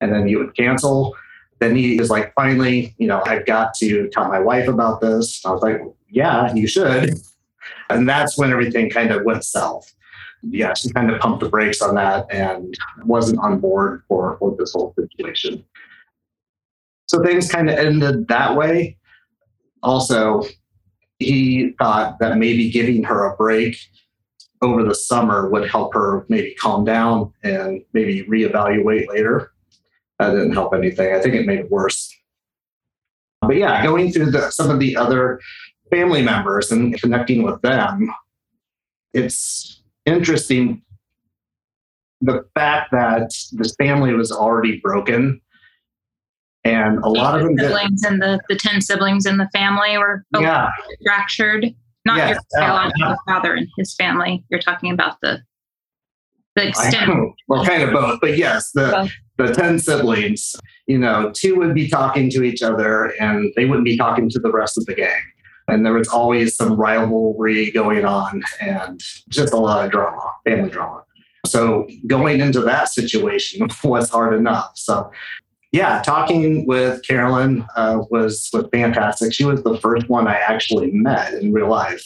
and 0.00 0.12
then 0.12 0.28
he 0.28 0.36
would 0.36 0.54
cancel. 0.54 1.16
Then 1.60 1.74
he 1.74 1.98
was 1.98 2.10
like, 2.10 2.34
finally, 2.34 2.94
you 2.98 3.06
know, 3.06 3.22
I've 3.24 3.46
got 3.46 3.72
to 3.76 4.08
tell 4.10 4.28
my 4.28 4.38
wife 4.38 4.68
about 4.68 5.00
this. 5.00 5.44
I 5.46 5.50
was 5.50 5.62
like, 5.62 5.80
yeah, 6.10 6.52
you 6.54 6.66
should. 6.66 7.18
And 7.88 8.06
that's 8.06 8.36
when 8.36 8.52
everything 8.52 8.90
kind 8.90 9.10
of 9.10 9.24
went 9.24 9.44
south. 9.44 9.90
Yeah, 10.42 10.74
she 10.74 10.90
kind 10.90 11.10
of 11.10 11.18
pumped 11.20 11.40
the 11.40 11.48
brakes 11.48 11.80
on 11.80 11.94
that 11.94 12.26
and 12.30 12.76
wasn't 13.04 13.38
on 13.38 13.58
board 13.58 14.02
for, 14.06 14.36
for 14.38 14.54
this 14.58 14.74
whole 14.74 14.94
situation. 14.94 15.64
So 17.06 17.22
things 17.22 17.50
kind 17.50 17.70
of 17.70 17.78
ended 17.78 18.28
that 18.28 18.56
way 18.56 18.96
also, 19.86 20.42
he 21.18 21.74
thought 21.78 22.18
that 22.18 22.36
maybe 22.36 22.70
giving 22.70 23.04
her 23.04 23.24
a 23.24 23.36
break 23.36 23.78
over 24.62 24.82
the 24.82 24.94
summer 24.94 25.48
would 25.48 25.70
help 25.70 25.94
her 25.94 26.26
maybe 26.28 26.54
calm 26.54 26.84
down 26.84 27.32
and 27.42 27.82
maybe 27.92 28.24
reevaluate 28.24 29.06
later. 29.08 29.52
That 30.18 30.30
didn't 30.30 30.52
help 30.52 30.74
anything. 30.74 31.14
I 31.14 31.20
think 31.20 31.34
it 31.34 31.46
made 31.46 31.60
it 31.60 31.70
worse. 31.70 32.12
But 33.42 33.56
yeah, 33.56 33.82
going 33.84 34.10
through 34.10 34.32
the, 34.32 34.50
some 34.50 34.70
of 34.70 34.80
the 34.80 34.96
other 34.96 35.40
family 35.90 36.22
members 36.22 36.72
and 36.72 37.00
connecting 37.00 37.42
with 37.42 37.62
them, 37.62 38.10
it's 39.12 39.82
interesting 40.04 40.82
the 42.22 42.44
fact 42.54 42.90
that 42.92 43.30
this 43.52 43.74
family 43.78 44.14
was 44.14 44.32
already 44.32 44.80
broken 44.80 45.40
and 46.66 46.98
a 46.98 47.08
lot 47.08 47.38
of 47.38 47.46
them 47.46 47.56
siblings 47.58 48.02
and 48.02 48.20
the, 48.20 48.40
the 48.48 48.56
10 48.56 48.80
siblings 48.80 49.26
in 49.26 49.38
the 49.38 49.48
family 49.52 49.96
were 49.98 50.24
yeah. 50.38 50.70
fractured. 51.04 51.66
Not 52.04 52.18
yes, 52.18 52.38
your 52.52 52.62
biological 52.62 53.12
uh, 53.12 53.16
father 53.26 53.54
and 53.54 53.68
his 53.76 53.94
family. 53.94 54.44
You're 54.48 54.60
talking 54.60 54.92
about 54.92 55.20
the 55.22 55.42
the 56.54 56.68
extent. 56.68 57.10
well 57.48 57.66
kind 57.66 57.82
of 57.82 57.92
both 57.92 58.18
but 58.22 58.38
yes 58.38 58.70
the 58.72 59.12
the 59.36 59.52
10 59.52 59.78
siblings 59.78 60.56
you 60.86 60.96
know 60.96 61.30
two 61.34 61.54
would 61.56 61.74
be 61.74 61.86
talking 61.86 62.30
to 62.30 62.42
each 62.42 62.62
other 62.62 63.12
and 63.20 63.52
they 63.56 63.66
wouldn't 63.66 63.84
be 63.84 63.96
talking 63.98 64.30
to 64.30 64.38
the 64.38 64.50
rest 64.50 64.78
of 64.78 64.86
the 64.86 64.94
gang. 64.94 65.20
And 65.68 65.84
there 65.84 65.92
was 65.92 66.08
always 66.08 66.54
some 66.54 66.76
rivalry 66.76 67.72
going 67.72 68.04
on 68.04 68.42
and 68.60 69.00
just 69.28 69.52
a 69.52 69.56
lot 69.56 69.84
of 69.84 69.90
drama 69.90 70.32
family 70.44 70.70
drama. 70.70 71.02
So 71.44 71.88
going 72.06 72.40
into 72.40 72.60
that 72.60 72.88
situation 72.88 73.68
was 73.84 74.10
hard 74.10 74.34
enough. 74.34 74.72
So 74.74 75.10
yeah, 75.76 76.00
talking 76.00 76.66
with 76.66 77.06
Carolyn 77.06 77.66
uh, 77.76 78.00
was 78.10 78.48
was 78.52 78.66
fantastic. 78.72 79.34
She 79.34 79.44
was 79.44 79.62
the 79.62 79.78
first 79.78 80.08
one 80.08 80.26
I 80.26 80.36
actually 80.36 80.90
met 80.90 81.34
in 81.34 81.52
real 81.52 81.68
life. 81.68 82.02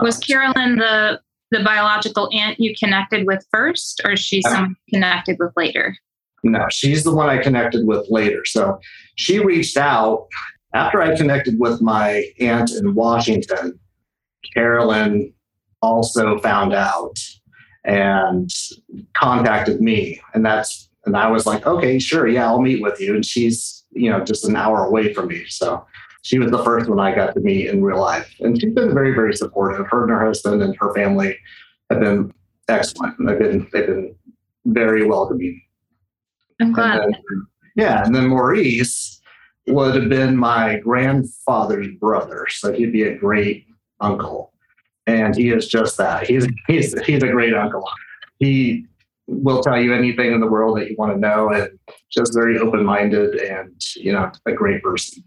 Was 0.00 0.18
Carolyn 0.18 0.76
the 0.76 1.20
the 1.50 1.62
biological 1.62 2.30
aunt 2.32 2.58
you 2.58 2.74
connected 2.74 3.26
with 3.26 3.46
first, 3.52 4.00
or 4.02 4.12
is 4.12 4.20
she 4.20 4.42
uh, 4.46 4.50
someone 4.50 4.76
connected 4.88 5.36
with 5.38 5.52
later? 5.56 5.94
No, 6.42 6.66
she's 6.70 7.04
the 7.04 7.14
one 7.14 7.28
I 7.28 7.38
connected 7.38 7.86
with 7.86 8.06
later. 8.08 8.46
So 8.46 8.78
she 9.16 9.40
reached 9.40 9.76
out 9.76 10.26
after 10.72 11.02
I 11.02 11.14
connected 11.16 11.58
with 11.58 11.82
my 11.82 12.24
aunt 12.40 12.70
in 12.70 12.94
Washington. 12.94 13.78
Carolyn 14.54 15.34
also 15.82 16.38
found 16.38 16.72
out 16.72 17.18
and 17.84 18.50
contacted 19.14 19.82
me, 19.82 20.20
and 20.32 20.46
that's 20.46 20.88
and 21.06 21.16
I 21.16 21.30
was 21.30 21.46
like, 21.46 21.64
okay, 21.66 21.98
sure, 21.98 22.26
yeah, 22.26 22.46
I'll 22.46 22.60
meet 22.60 22.82
with 22.82 23.00
you. 23.00 23.14
And 23.14 23.24
she's, 23.24 23.84
you 23.92 24.10
know, 24.10 24.22
just 24.24 24.44
an 24.44 24.56
hour 24.56 24.84
away 24.84 25.14
from 25.14 25.28
me. 25.28 25.44
So 25.48 25.86
she 26.22 26.40
was 26.40 26.50
the 26.50 26.62
first 26.64 26.90
one 26.90 26.98
I 26.98 27.14
got 27.14 27.32
to 27.34 27.40
meet 27.40 27.68
in 27.68 27.82
real 27.82 28.00
life. 28.00 28.34
And 28.40 28.60
she's 28.60 28.74
been 28.74 28.92
very, 28.92 29.14
very 29.14 29.34
supportive. 29.34 29.86
Her 29.88 30.02
and 30.02 30.10
her 30.10 30.26
husband 30.26 30.62
and 30.62 30.76
her 30.80 30.92
family 30.92 31.38
have 31.90 32.00
been 32.00 32.34
excellent. 32.68 33.14
They've 33.24 33.38
been 33.38 33.68
they've 33.72 33.86
been 33.86 34.16
very 34.66 35.06
welcoming. 35.06 35.62
I'm 36.60 36.72
glad. 36.72 36.98
And 36.98 37.14
then, 37.14 37.46
yeah. 37.76 38.04
And 38.04 38.12
then 38.12 38.26
Maurice 38.26 39.20
would 39.68 39.94
have 39.94 40.08
been 40.08 40.36
my 40.36 40.78
grandfather's 40.78 41.88
brother. 42.00 42.46
So 42.50 42.72
he'd 42.72 42.92
be 42.92 43.04
a 43.04 43.16
great 43.16 43.66
uncle. 44.00 44.52
And 45.06 45.36
he 45.36 45.50
is 45.50 45.68
just 45.68 45.96
that. 45.98 46.26
He's 46.26 46.48
he's 46.66 47.00
he's 47.04 47.22
a 47.22 47.28
great 47.28 47.54
uncle. 47.54 47.88
He 48.40 48.86
will 49.26 49.62
tell 49.62 49.80
you 49.80 49.94
anything 49.94 50.32
in 50.32 50.40
the 50.40 50.46
world 50.46 50.78
that 50.78 50.88
you 50.88 50.96
want 50.98 51.12
to 51.12 51.18
know 51.18 51.48
and 51.50 51.68
just 52.10 52.32
very 52.34 52.58
open-minded 52.58 53.34
and 53.36 53.80
you 53.96 54.12
know 54.12 54.30
a 54.46 54.52
great 54.52 54.82
person. 54.82 55.22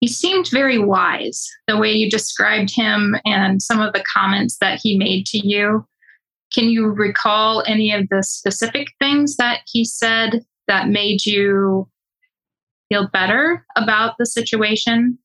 He 0.00 0.08
seemed 0.08 0.48
very 0.50 0.78
wise 0.78 1.46
the 1.68 1.76
way 1.76 1.92
you 1.92 2.10
described 2.10 2.74
him 2.74 3.16
and 3.26 3.60
some 3.60 3.80
of 3.80 3.92
the 3.92 4.02
comments 4.12 4.56
that 4.60 4.80
he 4.82 4.96
made 4.96 5.26
to 5.26 5.46
you. 5.46 5.86
Can 6.52 6.64
you 6.64 6.86
recall 6.86 7.62
any 7.66 7.92
of 7.92 8.08
the 8.08 8.22
specific 8.22 8.88
things 8.98 9.36
that 9.36 9.60
he 9.66 9.84
said 9.84 10.44
that 10.66 10.88
made 10.88 11.26
you 11.26 11.88
feel 12.88 13.08
better 13.08 13.64
about 13.76 14.14
the 14.18 14.26
situation? 14.26 15.18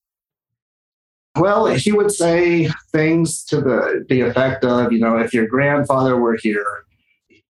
Well, 1.37 1.65
he 1.65 1.91
would 1.91 2.11
say 2.11 2.69
things 2.91 3.43
to 3.45 3.57
the 3.57 4.05
the 4.07 4.21
effect 4.21 4.63
of, 4.63 4.91
you 4.91 4.99
know, 4.99 5.17
if 5.17 5.33
your 5.33 5.47
grandfather 5.47 6.17
were 6.17 6.37
here, 6.41 6.84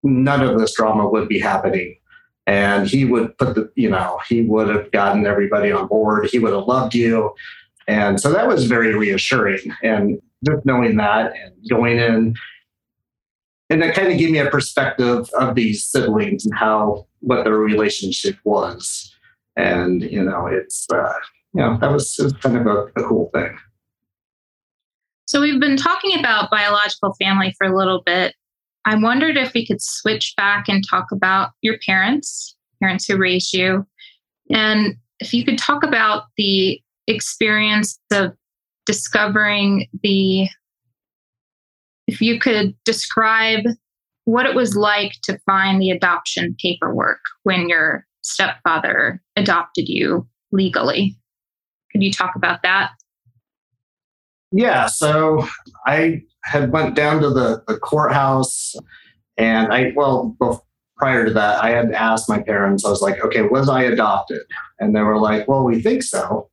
none 0.06 0.42
of 0.42 0.60
this 0.60 0.76
drama 0.76 1.08
would 1.08 1.28
be 1.28 1.40
happening. 1.40 1.98
And 2.48 2.88
he 2.88 3.06
would 3.06 3.38
put 3.38 3.56
the, 3.56 3.72
you 3.76 3.90
know, 3.90 4.20
he 4.30 4.42
would 4.42 4.70
have 4.70 4.92
gotten 4.92 5.26
everybody 5.26 5.72
on 5.72 5.88
board. 5.88 6.28
He 6.32 6.40
would 6.40 6.54
have 6.54 6.66
loved 6.66 6.94
you. 6.94 7.34
And 7.88 8.20
so 8.20 8.32
that 8.32 8.48
was 8.48 8.66
very 8.66 8.94
reassuring. 8.96 9.74
And 9.82 10.22
just 10.46 10.66
knowing 10.66 10.96
that 10.98 11.34
and 11.36 11.54
going 11.70 11.98
in, 11.98 12.36
and 13.72 13.84
it 13.84 13.96
kind 13.96 14.12
of 14.12 14.20
gave 14.20 14.30
me 14.30 14.38
a 14.38 14.50
perspective 14.50 15.28
of 15.40 15.56
these 15.56 15.86
siblings 15.86 16.46
and 16.46 16.56
how, 16.56 17.08
what 17.22 17.46
their 17.46 17.58
relationship 17.58 18.38
was. 18.44 19.12
And, 19.56 20.04
you 20.04 20.24
know, 20.24 20.46
it's, 20.46 20.86
uh, 20.94 21.14
you 21.54 21.62
know, 21.62 21.78
that 21.80 21.92
was, 21.92 22.16
was 22.20 22.34
kind 22.34 22.58
of 22.58 22.68
a, 22.68 22.86
a 22.96 23.04
cool 23.08 23.32
thing. 23.34 23.58
So 25.28 25.42
we've 25.42 25.60
been 25.60 25.78
talking 25.78 26.20
about 26.20 26.52
biological 26.52 27.16
family 27.16 27.56
for 27.58 27.66
a 27.66 27.76
little 27.76 28.04
bit. 28.06 28.36
I 28.86 28.96
wondered 28.96 29.38
if 29.38 29.54
we 29.54 29.66
could 29.66 29.82
switch 29.82 30.34
back 30.38 30.68
and 30.68 30.84
talk 30.88 31.08
about 31.12 31.52
your 31.62 31.78
parents, 31.86 32.56
parents 32.82 33.06
who 33.06 33.18
raised 33.18 33.54
you, 33.54 33.86
and 34.52 34.96
if 35.20 35.34
you 35.34 35.44
could 35.44 35.58
talk 35.58 35.84
about 35.84 36.24
the 36.38 36.82
experience 37.08 38.00
of 38.12 38.34
discovering 38.86 39.88
the, 40.04 40.48
if 42.08 42.22
you 42.22 42.40
could 42.40 42.76
describe 42.86 43.66
what 44.26 44.46
it 44.46 44.56
was 44.56 44.76
like 44.76 45.14
to 45.24 45.40
find 45.46 45.82
the 45.82 45.92
adoption 45.92 46.56
paperwork 46.60 47.20
when 47.44 47.70
your 47.70 48.06
stepfather 48.22 49.22
adopted 49.36 49.88
you 49.88 50.28
legally. 50.52 51.16
Could 51.92 52.04
you 52.04 52.12
talk 52.12 52.36
about 52.36 52.62
that? 52.64 52.92
Yeah, 54.52 54.86
so 54.86 55.46
I 55.86 56.24
had 56.44 56.72
went 56.72 56.96
down 56.96 57.22
to 57.22 57.30
the, 57.30 57.64
the 57.68 57.78
courthouse 57.78 58.76
and 59.38 59.74
I, 59.74 59.92
well, 59.96 60.36
prior 60.98 61.26
to 61.26 61.34
that, 61.34 61.64
I 61.64 61.72
had 61.72 61.92
asked 61.92 62.30
my 62.30 62.42
parents, 62.42 62.86
I 62.86 62.90
was 62.90 63.02
like, 63.02 63.24
okay, 63.24 63.42
was 63.42 63.68
I 63.70 63.84
adopted? 63.84 64.42
And 64.80 64.96
they 64.96 65.02
were 65.02 65.20
like, 65.20 65.48
well, 65.48 65.64
we 65.64 65.82
think 65.82 66.04
so. 66.04 66.50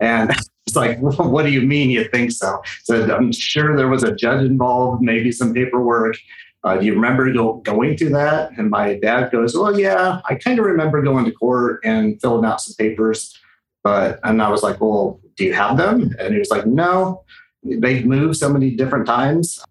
And 0.00 0.30
it's 0.66 0.76
like, 0.76 0.98
well, 1.00 1.30
what 1.30 1.44
do 1.44 1.50
you 1.50 1.62
mean 1.62 1.90
you 1.90 2.04
think 2.04 2.32
so? 2.32 2.62
So 2.84 3.14
I'm 3.14 3.32
sure 3.32 3.76
there 3.76 3.88
was 3.88 4.04
a 4.04 4.14
judge 4.14 4.44
involved, 4.44 5.02
maybe 5.02 5.32
some 5.32 5.52
paperwork. 5.52 6.16
Uh, 6.62 6.76
do 6.76 6.86
you 6.86 6.94
remember 6.94 7.32
go, 7.32 7.54
going 7.64 7.96
through 7.96 8.10
that? 8.10 8.52
And 8.58 8.70
my 8.70 8.94
dad 8.94 9.32
goes, 9.32 9.56
well, 9.56 9.78
yeah, 9.78 10.20
I 10.28 10.34
kind 10.34 10.58
of 10.58 10.66
remember 10.66 11.02
going 11.02 11.24
to 11.24 11.32
court 11.32 11.80
and 11.84 12.20
filling 12.20 12.44
out 12.44 12.60
some 12.60 12.74
papers. 12.76 13.36
But, 13.82 14.20
and 14.24 14.42
I 14.42 14.50
was 14.50 14.62
like, 14.62 14.80
well, 14.80 15.20
do 15.36 15.44
you 15.44 15.54
have 15.54 15.76
them? 15.76 16.14
And 16.18 16.34
he 16.34 16.38
was 16.38 16.50
like, 16.50 16.66
no 16.66 17.24
they've 17.62 18.06
moved 18.06 18.36
so 18.36 18.48
many 18.48 18.70
different 18.70 19.06
times 19.06 19.62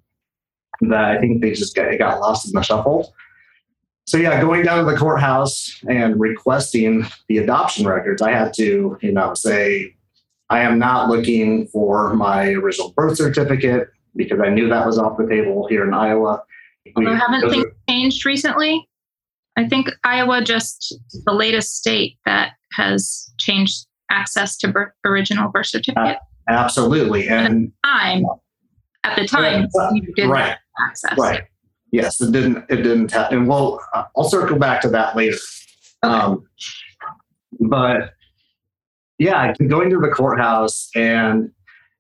that 0.81 1.03
I 1.05 1.17
think 1.19 1.41
they 1.41 1.51
just 1.51 1.75
got, 1.75 1.97
got 1.97 2.19
lost 2.19 2.47
in 2.47 2.53
the 2.53 2.61
shuffle. 2.61 3.13
So 4.05 4.17
yeah, 4.17 4.41
going 4.41 4.63
down 4.63 4.83
to 4.83 4.91
the 4.91 4.97
courthouse 4.97 5.81
and 5.87 6.19
requesting 6.19 7.05
the 7.27 7.39
adoption 7.39 7.87
records, 7.87 8.21
I 8.21 8.31
had 8.31 8.53
to, 8.55 8.97
you 9.01 9.11
know, 9.11 9.33
say, 9.33 9.95
I 10.49 10.61
am 10.61 10.79
not 10.79 11.09
looking 11.09 11.67
for 11.67 12.13
my 12.15 12.47
original 12.49 12.91
birth 12.95 13.17
certificate 13.17 13.89
because 14.15 14.39
I 14.39 14.49
knew 14.49 14.67
that 14.69 14.85
was 14.85 14.97
off 14.97 15.17
the 15.17 15.27
table 15.27 15.67
here 15.67 15.83
in 15.83 15.93
Iowa. 15.93 16.41
Although 16.95 17.13
haven't 17.13 17.51
things 17.51 17.65
changed 17.87 18.25
recently? 18.25 18.87
I 19.57 19.67
think 19.67 19.89
Iowa 20.03 20.41
just 20.43 20.95
the 21.25 21.33
latest 21.33 21.75
state 21.75 22.17
that 22.25 22.53
has 22.73 23.31
changed 23.37 23.85
access 24.09 24.57
to 24.57 24.67
birth, 24.67 24.91
original 25.05 25.49
birth 25.49 25.67
certificate. 25.67 26.17
Uh, 26.49 26.53
Absolutely. 26.53 27.27
And 27.27 27.71
at 27.85 29.15
the 29.15 29.27
time, 29.27 29.63
at 29.63 29.69
the 29.71 29.79
time, 29.79 29.95
you 29.95 30.13
didn't 30.15 30.31
right, 30.31 30.57
access. 30.79 31.17
Right. 31.17 31.43
Yes, 31.91 32.21
it 32.21 32.31
didn't. 32.31 32.65
It 32.69 32.77
didn't. 32.77 33.11
happen. 33.11 33.39
and 33.39 33.47
we'll. 33.47 33.79
Uh, 33.93 34.03
I'll 34.15 34.23
circle 34.23 34.57
back 34.57 34.81
to 34.81 34.89
that 34.89 35.15
later. 35.15 35.37
Okay. 36.03 36.13
Um, 36.13 36.47
but 37.59 38.13
yeah, 39.17 39.53
going 39.67 39.89
to 39.89 39.99
the 39.99 40.09
courthouse 40.09 40.89
and 40.95 41.51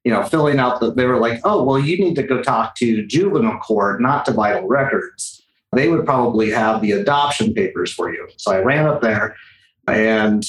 you 0.03 0.11
know 0.11 0.23
filling 0.23 0.59
out 0.59 0.79
the. 0.79 0.93
They 0.93 1.05
were 1.05 1.19
like, 1.19 1.41
"Oh, 1.43 1.63
well, 1.63 1.79
you 1.79 1.97
need 1.97 2.15
to 2.15 2.23
go 2.23 2.41
talk 2.41 2.75
to 2.75 3.05
juvenile 3.05 3.59
court, 3.59 4.01
not 4.01 4.25
to 4.25 4.31
vital 4.31 4.67
records. 4.67 5.41
They 5.75 5.89
would 5.89 6.05
probably 6.05 6.49
have 6.51 6.81
the 6.81 6.91
adoption 6.91 7.53
papers 7.53 7.91
for 7.91 8.13
you." 8.13 8.27
So 8.37 8.51
I 8.51 8.59
ran 8.59 8.85
up 8.85 9.01
there 9.01 9.35
and 9.87 10.43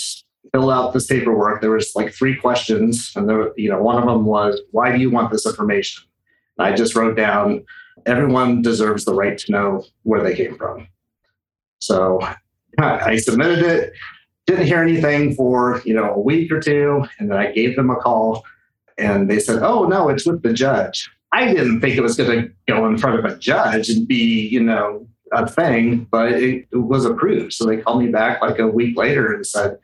fill 0.53 0.71
out 0.71 0.93
this 0.93 1.07
paperwork, 1.07 1.61
there 1.61 1.71
was 1.71 1.93
like 1.95 2.13
three 2.13 2.37
questions, 2.37 3.13
and 3.15 3.29
there, 3.29 3.53
you 3.57 3.71
know, 3.71 3.83
one 3.83 3.97
of 3.97 4.07
them 4.07 4.25
was, 4.25 4.61
"Why 4.73 4.93
do 4.93 4.99
you 4.99 5.11
want 5.11 5.31
this 5.31 5.47
information?" 5.47 6.05
And 6.59 6.67
I 6.67 6.75
just 6.75 6.95
wrote 6.95 7.17
down, 7.17 7.65
"Everyone 8.07 8.63
deserves 8.63 9.05
the 9.05 9.15
right 9.15 9.37
to 9.39 9.53
know 9.53 9.85
where 10.03 10.23
they 10.23 10.35
came 10.35 10.57
from." 10.57 10.89
So 11.79 12.21
I 12.79 13.17
submitted 13.17 13.65
it. 13.65 13.93
Didn't 14.47 14.67
hear 14.67 14.83
anything 14.83 15.35
for 15.35 15.83
you 15.85 15.95
know 15.95 16.15
a 16.15 16.21
week 16.21 16.51
or 16.51 16.61
two, 16.61 17.05
and 17.19 17.31
then 17.31 17.39
I 17.39 17.53
gave 17.53 17.77
them 17.77 17.91
a 17.91 17.97
call, 17.97 18.45
and 18.99 19.31
they 19.31 19.39
said, 19.39 19.63
"Oh 19.63 19.85
no, 19.85 20.09
it's 20.09 20.27
with 20.27 20.43
the 20.43 20.53
judge." 20.53 21.11
I 21.33 21.47
didn't 21.53 21.81
think 21.81 21.97
it 21.97 22.03
was 22.03 22.17
going 22.17 22.43
to 22.43 22.51
go 22.67 22.87
in 22.87 22.99
front 22.99 23.19
of 23.19 23.25
a 23.25 23.37
judge 23.37 23.89
and 23.89 24.07
be, 24.07 24.49
you 24.49 24.61
know, 24.61 25.07
a 25.33 25.49
thing, 25.49 26.09
but 26.11 26.33
it, 26.33 26.67
it 26.73 26.77
was 26.77 27.05
approved. 27.05 27.53
So 27.53 27.67
they 27.67 27.77
called 27.77 28.03
me 28.03 28.09
back 28.09 28.43
like 28.43 28.59
a 28.59 28.67
week 28.67 28.99
later 28.99 29.33
and 29.33 29.47
said, 29.47 29.79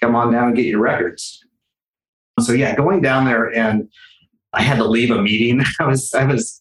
come 0.00 0.14
on 0.14 0.32
down 0.32 0.48
and 0.48 0.56
get 0.56 0.66
your 0.66 0.80
records. 0.80 1.44
So 2.40 2.52
yeah, 2.52 2.74
going 2.74 3.00
down 3.00 3.24
there 3.24 3.52
and 3.54 3.88
I 4.52 4.62
had 4.62 4.76
to 4.76 4.84
leave 4.84 5.10
a 5.10 5.20
meeting. 5.20 5.62
I 5.80 5.86
was 5.86 6.12
I 6.14 6.24
was 6.24 6.60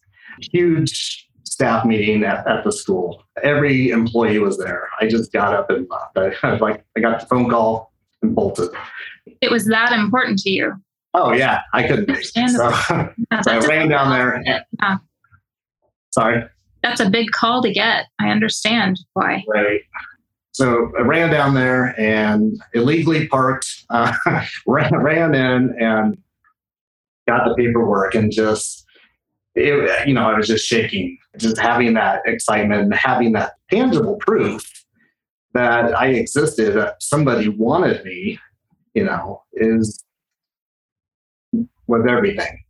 huge 0.52 1.28
staff 1.44 1.86
meeting 1.86 2.24
at, 2.24 2.48
at 2.48 2.64
the 2.64 2.72
school. 2.72 3.24
Every 3.42 3.90
employee 3.90 4.40
was 4.40 4.58
there. 4.58 4.88
I 5.00 5.08
just 5.08 5.32
got 5.32 5.54
up 5.54 5.70
and 5.70 5.88
left. 5.90 6.44
I, 6.44 6.48
I 6.48 6.58
like 6.58 6.86
I 6.96 7.00
got 7.00 7.20
the 7.20 7.26
phone 7.26 7.50
call 7.50 7.94
and 8.22 8.36
bolted. 8.36 8.70
It 9.42 9.52
was 9.52 9.66
that 9.66 9.94
important 9.94 10.40
to 10.40 10.50
you. 10.50 10.74
Oh 11.14 11.34
yeah, 11.34 11.62
I 11.74 11.88
couldn't. 11.88 12.16
So, 12.24 12.48
so 12.48 12.72
I 13.32 13.58
ran 13.68 13.90
down 13.90 14.12
there. 14.12 14.34
And, 14.34 14.46
yeah. 14.46 14.98
Sorry. 16.12 16.44
That's 16.84 17.00
a 17.00 17.10
big 17.10 17.32
call 17.32 17.62
to 17.64 17.72
get. 17.72 18.06
I 18.20 18.30
understand 18.30 19.00
why. 19.14 19.44
Right. 19.48 19.82
So 20.58 20.92
I 20.98 21.04
ran 21.04 21.30
down 21.30 21.54
there 21.54 21.94
and 22.00 22.60
illegally 22.74 23.28
parked, 23.28 23.86
uh, 23.92 24.12
ran, 24.66 24.92
ran 24.96 25.36
in 25.36 25.76
and 25.80 26.18
got 27.28 27.48
the 27.48 27.54
paperwork 27.54 28.16
and 28.16 28.32
just, 28.32 28.84
it, 29.54 30.08
you 30.08 30.16
know, 30.16 30.28
I 30.28 30.36
was 30.36 30.48
just 30.48 30.66
shaking, 30.66 31.16
just 31.38 31.60
having 31.60 31.94
that 31.94 32.24
excitement 32.26 32.82
and 32.82 32.94
having 32.96 33.34
that 33.34 33.54
tangible 33.70 34.16
proof 34.16 34.68
that 35.54 35.96
I 35.96 36.08
existed, 36.08 36.74
that 36.74 37.04
somebody 37.04 37.50
wanted 37.50 38.04
me, 38.04 38.40
you 38.96 39.04
know, 39.04 39.44
is 39.54 40.04
with 41.86 42.08
everything. 42.08 42.64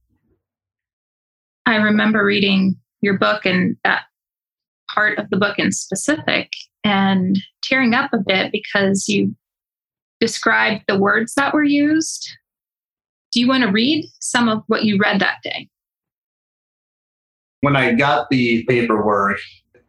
I 1.65 1.77
remember 1.77 2.25
reading 2.25 2.75
your 2.99 3.17
book 3.17 3.45
and 3.45 3.77
that 3.85 4.06
part 4.97 5.19
of 5.19 5.29
the 5.29 5.37
book 5.37 5.59
in 5.59 5.71
specific 5.71 6.51
and 6.83 7.37
tearing 7.61 7.93
up 7.93 8.11
a 8.13 8.17
bit 8.17 8.51
because 8.51 9.07
you 9.07 9.35
described 10.19 10.83
the 10.87 10.97
words 10.97 11.35
that 11.35 11.53
were 11.53 11.63
used. 11.63 12.27
Do 13.31 13.39
you 13.39 13.47
want 13.47 13.63
to 13.63 13.71
read 13.71 14.05
some 14.19 14.49
of 14.49 14.63
what 14.65 14.85
you 14.85 14.97
read 14.97 15.21
that 15.21 15.37
day? 15.43 15.69
When 17.61 17.75
I 17.75 17.93
got 17.93 18.29
the 18.31 18.63
paperwork, 18.67 19.37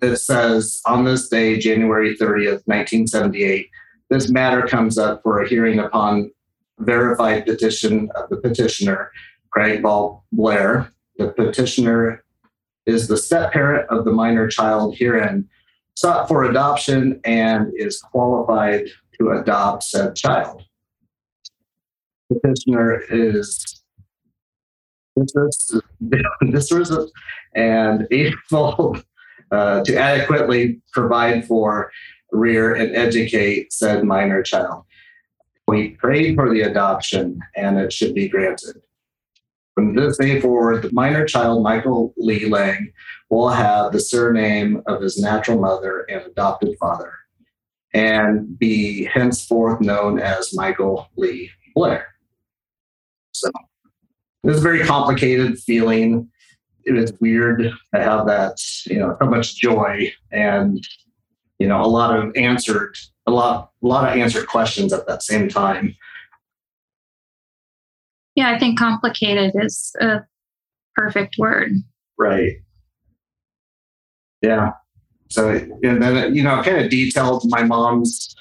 it 0.03 0.17
says 0.17 0.79
on 0.85 1.05
this 1.05 1.29
day, 1.29 1.59
January 1.59 2.15
30th, 2.15 2.63
1978, 2.67 3.69
this 4.11 4.29
matter 4.29 4.67
comes 4.67 4.99
up 4.99 5.23
for 5.23 5.41
a 5.41 5.49
hearing 5.49 5.79
upon 5.79 6.31
verified 6.81 7.47
petition 7.47 8.11
of 8.15 8.29
the 8.29 8.37
petitioner, 8.37 9.11
Craig 9.51 9.83
Ball 9.83 10.23
Blair. 10.33 10.93
The 11.17 11.29
petitioner 11.29 12.23
is 12.89 13.07
the 13.07 13.17
step 13.17 13.53
parent 13.53 13.89
of 13.91 14.05
the 14.07 14.11
minor 14.11 14.49
child 14.49 14.97
herein 14.97 15.47
sought 15.95 16.27
for 16.27 16.45
adoption 16.45 17.21
and 17.25 17.71
is 17.77 18.01
qualified 18.01 18.87
to 19.19 19.31
adopt 19.33 19.83
said 19.85 20.17
child. 20.17 20.63
Petitioner 22.33 23.03
is 23.11 23.83
disresist 26.51 27.13
and 27.55 28.07
able 28.11 28.97
uh, 29.51 29.85
to 29.85 29.97
adequately 29.97 30.81
provide 30.93 31.47
for, 31.47 31.91
rear, 32.33 32.75
and 32.75 32.97
educate 32.97 33.73
said 33.73 34.03
minor 34.03 34.43
child. 34.43 34.85
We 35.67 35.91
prayed 35.91 36.37
for 36.37 36.49
the 36.49 36.63
adoption 36.63 37.41
and 37.55 37.79
it 37.79 37.93
should 37.93 38.15
be 38.15 38.29
granted. 38.29 38.81
From 39.79 39.95
this 39.95 40.19
day 40.19 40.41
forward, 40.41 40.83
the 40.83 40.91
minor 40.93 41.25
child, 41.25 41.63
Michael 41.63 42.13
Lee 42.17 42.47
Lang, 42.47 42.93
will 43.31 43.49
have 43.49 43.93
the 43.93 44.01
surname 44.01 44.83
of 44.89 45.01
his 45.01 45.21
natural 45.23 45.61
mother 45.61 46.01
and 46.11 46.21
adopted 46.23 46.77
father 46.81 47.13
and 47.95 48.59
be 48.59 49.05
henceforth 49.05 49.81
known 49.81 50.19
as 50.19 50.53
Michael 50.53 51.09
Lee 51.17 51.49
Blair. 51.77 52.09
So 53.31 53.51
it 54.43 54.49
was 54.49 54.59
a 54.59 54.63
very 54.63 54.81
complicated 54.81 55.61
feeling. 55.61 56.29
It 56.85 56.95
was 56.95 57.13
weird 57.21 57.61
to 57.93 58.01
have 58.01 58.27
that, 58.27 58.57
you 58.87 58.99
know, 58.99 59.17
so 59.23 59.29
much 59.29 59.55
joy 59.55 60.13
and, 60.33 60.85
you 61.61 61.69
know, 61.69 61.81
a 61.83 61.87
lot 61.87 62.19
of 62.19 62.33
answered, 62.35 62.97
a 63.29 63.31
lot, 63.31 63.71
a 63.81 63.87
lot 63.87 64.11
of 64.11 64.19
answered 64.19 64.49
questions 64.49 64.93
at 64.93 65.07
that 65.07 65.23
same 65.23 65.49
time. 65.49 65.95
Yeah, 68.39 68.51
I 68.51 68.59
think 68.61 68.79
complicated 68.79 69.51
is 69.61 69.93
a 70.01 70.21
perfect 70.95 71.39
word. 71.41 71.73
Right. 72.17 72.53
Yeah. 74.43 74.75
So, 75.29 75.49
and 75.83 76.01
then, 76.01 76.37
you 76.37 76.45
know, 76.45 76.63
kind 76.63 76.85
of 76.85 76.89
detailed 76.89 77.43
my 77.47 77.65
mom's 77.65 78.37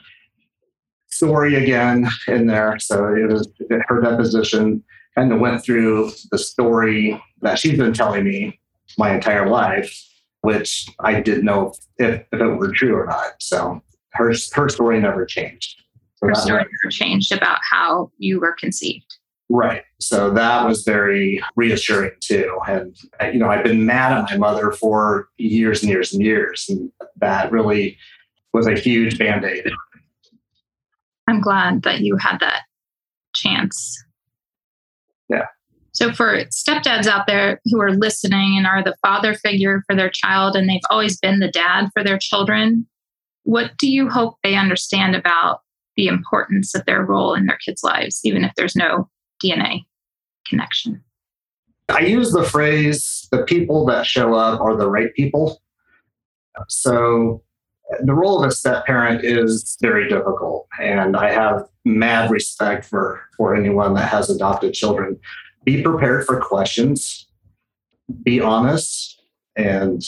story 1.08 1.56
again 1.56 2.08
in 2.28 2.46
there. 2.46 2.78
So 2.78 3.08
it 3.16 3.28
was 3.28 3.50
her 3.88 4.00
deposition 4.00 4.84
kind 5.16 5.34
of 5.34 5.40
went 5.40 5.64
through 5.64 6.12
the 6.30 6.38
story 6.38 7.20
that 7.42 7.58
she's 7.58 7.80
been 7.80 7.92
telling 7.92 8.24
me 8.24 8.60
my 9.00 9.16
entire 9.16 9.50
life, 9.50 9.92
which 10.42 10.88
I 11.00 11.22
didn't 11.22 11.44
know 11.44 11.74
if, 11.98 12.24
if 12.32 12.40
it 12.40 12.46
were 12.46 12.72
true 12.72 12.96
or 12.96 13.08
not. 13.08 13.34
So 13.40 13.82
her, 14.12 14.32
her 14.54 14.70
story 14.70 15.00
never 15.00 15.26
changed. 15.26 15.82
So 16.18 16.28
her 16.28 16.36
story 16.36 16.66
never 16.66 16.92
changed 16.92 17.32
about 17.32 17.58
how 17.68 18.12
you 18.20 18.40
were 18.40 18.54
conceived. 18.60 19.18
Right. 19.50 19.84
So 20.00 20.32
that 20.32 20.66
was 20.66 20.84
very 20.84 21.42
reassuring 21.56 22.12
too. 22.20 22.60
And, 22.68 22.96
uh, 23.22 23.28
you 23.28 23.40
know, 23.40 23.50
I've 23.50 23.64
been 23.64 23.86
mad 23.86 24.12
at 24.12 24.30
my 24.30 24.38
mother 24.38 24.72
for 24.72 25.30
years 25.38 25.82
and 25.82 25.90
years 25.90 26.14
and 26.14 26.22
years. 26.22 26.66
And 26.68 26.92
that 27.18 27.52
really 27.52 27.98
was 28.54 28.68
a 28.68 28.76
huge 28.76 29.18
band 29.18 29.46
aid. 29.46 29.70
I'm 31.28 31.42
glad 31.42 31.84
that 31.84 32.02
you 32.02 32.18
had 32.18 32.40
that 32.40 32.64
chance. 33.34 34.04
Yeah. 35.30 35.46
So, 35.94 36.14
for 36.14 36.44
stepdads 36.46 37.08
out 37.08 37.26
there 37.28 37.60
who 37.66 37.82
are 37.82 37.92
listening 37.92 38.56
and 38.58 38.68
are 38.68 38.84
the 38.84 38.96
father 39.02 39.34
figure 39.34 39.82
for 39.88 39.96
their 39.96 40.10
child 40.10 40.56
and 40.56 40.70
they've 40.70 40.80
always 40.90 41.18
been 41.20 41.40
the 41.40 41.52
dad 41.52 41.90
for 41.94 42.04
their 42.04 42.20
children, 42.20 42.88
what 43.44 43.72
do 43.78 43.90
you 43.90 44.10
hope 44.10 44.36
they 44.44 44.56
understand 44.56 45.16
about 45.16 45.62
the 45.96 46.08
importance 46.08 46.76
of 46.76 46.86
their 46.86 47.04
role 47.04 47.34
in 47.34 47.46
their 47.46 47.58
kids' 47.58 47.84
lives, 47.84 48.22
even 48.24 48.44
if 48.44 48.52
there's 48.56 48.76
no 48.76 49.10
DNA 49.44 49.86
connection. 50.48 51.04
I 51.90 52.02
use 52.02 52.32
the 52.32 52.44
phrase 52.44 53.28
the 53.32 53.44
people 53.44 53.86
that 53.86 54.06
show 54.06 54.34
up 54.34 54.60
are 54.60 54.76
the 54.76 54.90
right 54.90 55.14
people. 55.14 55.62
So 56.68 57.44
the 58.02 58.14
role 58.14 58.44
of 58.44 58.50
a 58.50 58.52
step 58.52 58.86
parent 58.86 59.24
is 59.24 59.78
very 59.82 60.10
difficult. 60.10 60.68
And 60.82 61.16
I 61.16 61.32
have 61.32 61.66
mad 61.86 62.30
respect 62.32 62.86
for, 62.86 63.22
for 63.38 63.56
anyone 63.56 63.94
that 63.94 64.10
has 64.10 64.30
adopted 64.30 64.74
children. 64.74 65.18
Be 65.64 65.82
prepared 65.82 66.26
for 66.26 66.40
questions, 66.40 67.28
be 68.24 68.42
honest, 68.42 69.22
and 69.56 70.02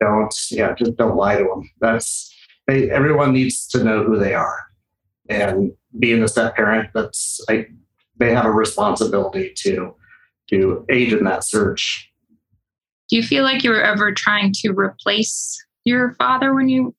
don't, 0.00 0.34
yeah, 0.50 0.74
just 0.74 0.96
don't 0.96 1.16
lie 1.16 1.36
to 1.36 1.44
them. 1.44 1.70
That's, 1.80 2.34
they, 2.66 2.90
everyone 2.90 3.32
needs 3.32 3.66
to 3.68 3.82
know 3.82 4.04
who 4.04 4.18
they 4.18 4.34
are. 4.34 4.64
And 5.28 5.72
being 5.98 6.22
a 6.22 6.28
step 6.28 6.56
parent, 6.56 6.90
that's, 6.94 7.40
I, 7.48 7.66
they 8.18 8.32
have 8.32 8.44
a 8.44 8.50
responsibility 8.50 9.52
to 9.58 9.94
to 10.50 10.84
aid 10.88 11.12
in 11.12 11.24
that 11.24 11.44
search. 11.44 12.10
Do 13.08 13.16
you 13.16 13.22
feel 13.22 13.44
like 13.44 13.64
you 13.64 13.70
were 13.70 13.82
ever 13.82 14.12
trying 14.12 14.52
to 14.58 14.72
replace 14.72 15.56
your 15.84 16.12
father 16.12 16.54
when 16.54 16.68
you? 16.68 16.94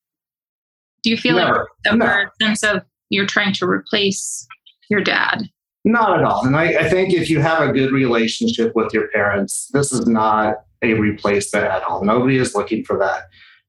Do 1.04 1.10
you 1.10 1.18
feel 1.18 1.36
Never. 1.36 1.60
like 1.86 1.94
ever 1.94 2.24
no. 2.40 2.48
sense 2.48 2.64
of 2.64 2.84
you're 3.10 3.26
trying 3.26 3.54
to 3.54 3.66
replace 3.66 4.46
your 4.90 5.02
dad? 5.02 5.44
Not 5.86 6.20
at 6.20 6.26
all. 6.26 6.46
And 6.46 6.58
I, 6.58 6.66
I 6.80 6.90
think 6.90 7.14
if 7.14 7.30
you 7.30 7.40
have 7.40 7.68
a 7.68 7.72
good 7.72 7.92
relationship 7.92 8.76
with 8.76 8.94
your 8.94 9.08
parents, 9.10 9.70
this 9.72 9.94
is 9.94 10.06
not 10.08 10.58
a 10.82 10.94
replacement 10.94 11.66
at 11.66 11.84
all. 11.84 12.04
Nobody 12.04 12.38
is 12.38 12.54
looking 12.54 12.84
for 12.84 12.98
that. 13.00 13.24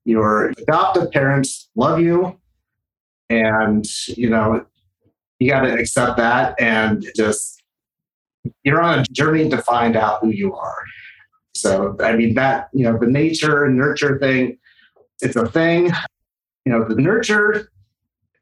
Your 0.04 0.52
adoptive 0.58 1.10
parents 1.12 1.70
love 1.76 2.00
you, 2.00 2.40
and 3.28 3.84
you 4.08 4.28
know 4.28 4.64
you 5.40 5.50
got 5.50 5.62
to 5.62 5.72
accept 5.72 6.18
that 6.18 6.54
and 6.60 7.04
just 7.16 7.62
you're 8.62 8.80
on 8.80 9.00
a 9.00 9.04
journey 9.04 9.48
to 9.48 9.58
find 9.58 9.96
out 9.96 10.20
who 10.20 10.28
you 10.28 10.54
are. 10.54 10.84
So, 11.54 11.96
I 12.00 12.14
mean, 12.14 12.34
that, 12.34 12.68
you 12.72 12.84
know, 12.84 12.96
the 12.98 13.06
nature 13.06 13.64
and 13.64 13.76
nurture 13.76 14.18
thing, 14.18 14.58
it's 15.20 15.36
a 15.36 15.48
thing. 15.48 15.90
You 16.64 16.72
know, 16.72 16.84
the 16.84 16.94
nurture, 16.94 17.70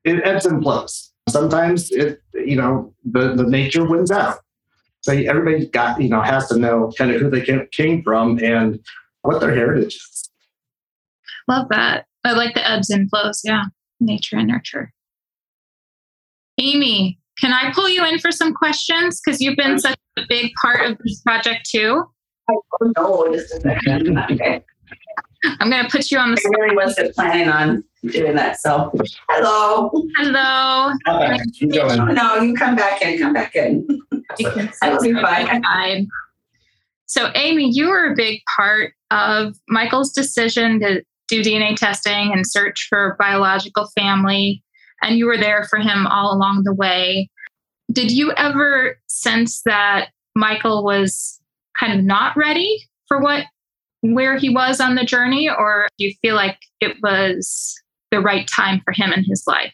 it 0.04 0.20
ebbs 0.24 0.44
and 0.44 0.62
flows. 0.62 1.12
Sometimes 1.28 1.90
it, 1.90 2.20
you 2.34 2.56
know, 2.56 2.92
the, 3.04 3.34
the 3.34 3.44
nature 3.44 3.84
wins 3.84 4.10
out. 4.10 4.38
So 5.00 5.12
everybody 5.12 5.66
got, 5.66 6.00
you 6.00 6.08
know, 6.08 6.20
has 6.20 6.48
to 6.48 6.58
know 6.58 6.92
kind 6.98 7.12
of 7.12 7.20
who 7.20 7.30
they 7.30 7.66
came 7.72 8.02
from 8.02 8.42
and 8.42 8.80
what 9.22 9.40
their 9.40 9.54
heritage 9.54 9.94
is. 9.94 10.30
Love 11.46 11.68
that. 11.70 12.06
I 12.24 12.32
like 12.32 12.54
the 12.54 12.68
ebbs 12.68 12.90
and 12.90 13.08
flows. 13.08 13.42
Yeah. 13.44 13.66
Nature 14.00 14.36
and 14.36 14.48
nurture. 14.48 14.92
Amy, 16.58 17.18
can 17.40 17.52
I 17.52 17.72
pull 17.72 17.88
you 17.88 18.04
in 18.04 18.18
for 18.18 18.32
some 18.32 18.52
questions? 18.52 19.20
Because 19.20 19.40
you've 19.40 19.56
been 19.56 19.78
such 19.78 19.98
a 20.18 20.22
big 20.28 20.52
part 20.60 20.84
of 20.84 20.98
this 21.04 21.20
project 21.22 21.68
too. 21.70 22.04
oh 22.50 22.62
no, 22.96 23.32
just 23.32 23.64
a. 23.64 24.24
Okay. 24.30 24.64
I'm 25.60 25.70
going 25.70 25.84
to 25.84 25.90
put 25.90 26.10
you 26.10 26.18
on 26.18 26.32
the 26.32 26.42
I 26.44 26.60
really 26.60 26.76
wasn't 26.76 27.14
planning 27.14 27.48
on 27.48 27.84
doing 28.10 28.34
that. 28.34 28.60
So, 28.60 28.92
hello. 29.28 29.90
Hello. 30.16 30.92
Keep 31.54 31.74
going. 31.74 32.14
No, 32.14 32.40
you 32.40 32.54
come 32.54 32.74
back 32.74 33.02
in. 33.02 33.20
Come 33.20 33.32
back 33.34 33.54
in. 33.54 33.86
You 34.38 34.50
can 34.50 34.70
That'll 34.82 35.00
be 35.00 35.14
fine. 35.14 36.08
So, 37.06 37.30
Amy, 37.36 37.70
you 37.72 37.88
were 37.88 38.12
a 38.12 38.16
big 38.16 38.40
part 38.56 38.94
of 39.12 39.54
Michael's 39.68 40.12
decision 40.12 40.80
to 40.80 41.02
do 41.28 41.42
DNA 41.42 41.76
testing 41.76 42.32
and 42.32 42.44
search 42.44 42.86
for 42.88 43.16
biological 43.18 43.88
family, 43.96 44.62
and 45.02 45.16
you 45.16 45.26
were 45.26 45.38
there 45.38 45.64
for 45.64 45.78
him 45.78 46.06
all 46.06 46.32
along 46.32 46.62
the 46.64 46.74
way. 46.74 47.30
Did 47.92 48.10
you 48.10 48.32
ever 48.36 48.98
sense 49.08 49.62
that 49.64 50.08
Michael 50.34 50.84
was 50.84 51.40
kind 51.78 51.98
of 51.98 52.04
not 52.04 52.36
ready 52.36 52.84
for 53.06 53.20
what 53.20 53.44
where 54.00 54.36
he 54.36 54.48
was 54.48 54.80
on 54.80 54.94
the 54.94 55.04
journey, 55.04 55.48
or 55.48 55.88
do 55.98 56.06
you 56.06 56.14
feel 56.22 56.36
like 56.36 56.58
it 56.80 56.96
was 57.02 57.74
the 58.10 58.20
right 58.20 58.48
time 58.48 58.80
for 58.84 58.92
him 58.92 59.12
in 59.12 59.24
his 59.24 59.44
life? 59.46 59.72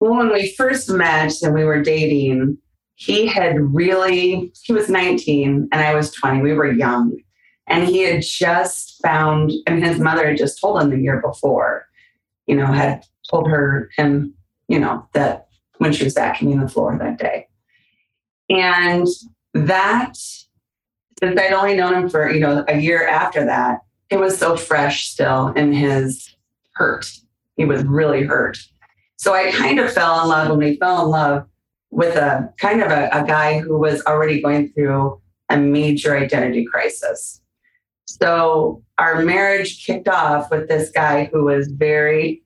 Well, 0.00 0.16
when 0.16 0.32
we 0.32 0.52
first 0.52 0.90
met 0.90 1.42
and 1.42 1.54
we 1.54 1.64
were 1.64 1.82
dating, 1.82 2.58
he 2.96 3.26
had 3.26 3.58
really, 3.58 4.52
he 4.62 4.72
was 4.72 4.88
19 4.88 5.68
and 5.72 5.82
I 5.82 5.94
was 5.94 6.10
20. 6.12 6.42
We 6.42 6.52
were 6.54 6.72
young. 6.72 7.16
And 7.66 7.86
he 7.86 8.02
had 8.02 8.22
just 8.22 9.00
found, 9.02 9.52
I 9.66 9.72
mean, 9.72 9.82
his 9.82 9.98
mother 9.98 10.28
had 10.28 10.36
just 10.36 10.60
told 10.60 10.82
him 10.82 10.90
the 10.90 10.98
year 10.98 11.20
before, 11.20 11.86
you 12.46 12.54
know, 12.54 12.66
had 12.66 13.04
told 13.28 13.48
her, 13.48 13.90
him, 13.96 14.34
you 14.68 14.78
know, 14.78 15.06
that 15.12 15.48
when 15.78 15.92
she 15.92 16.04
was 16.04 16.14
vacuuming 16.14 16.60
the 16.60 16.68
floor 16.68 16.96
that 16.98 17.18
day. 17.18 17.48
And 18.48 19.06
that, 19.54 20.16
since 21.18 21.40
I'd 21.40 21.52
only 21.52 21.74
known 21.76 21.94
him 21.94 22.08
for, 22.08 22.30
you 22.30 22.40
know, 22.40 22.64
a 22.68 22.78
year 22.78 23.06
after 23.06 23.44
that, 23.44 23.80
it 24.10 24.18
was 24.18 24.38
so 24.38 24.56
fresh 24.56 25.08
still 25.08 25.48
in 25.48 25.72
his 25.72 26.36
hurt. 26.74 27.10
He 27.56 27.64
was 27.64 27.82
really 27.84 28.22
hurt. 28.22 28.58
So 29.16 29.32
I 29.32 29.50
kind 29.50 29.78
of 29.78 29.92
fell 29.92 30.22
in 30.22 30.28
love 30.28 30.50
when 30.50 30.58
we 30.58 30.76
fell 30.76 31.04
in 31.04 31.10
love 31.10 31.46
with 31.90 32.16
a 32.16 32.52
kind 32.58 32.82
of 32.82 32.90
a, 32.90 33.08
a 33.12 33.24
guy 33.24 33.60
who 33.60 33.78
was 33.78 34.02
already 34.06 34.42
going 34.42 34.72
through 34.72 35.20
a 35.48 35.56
major 35.56 36.16
identity 36.16 36.64
crisis. 36.64 37.40
So 38.06 38.82
our 38.98 39.22
marriage 39.22 39.84
kicked 39.84 40.08
off 40.08 40.50
with 40.50 40.68
this 40.68 40.90
guy 40.90 41.30
who 41.32 41.44
was 41.44 41.68
very, 41.68 42.43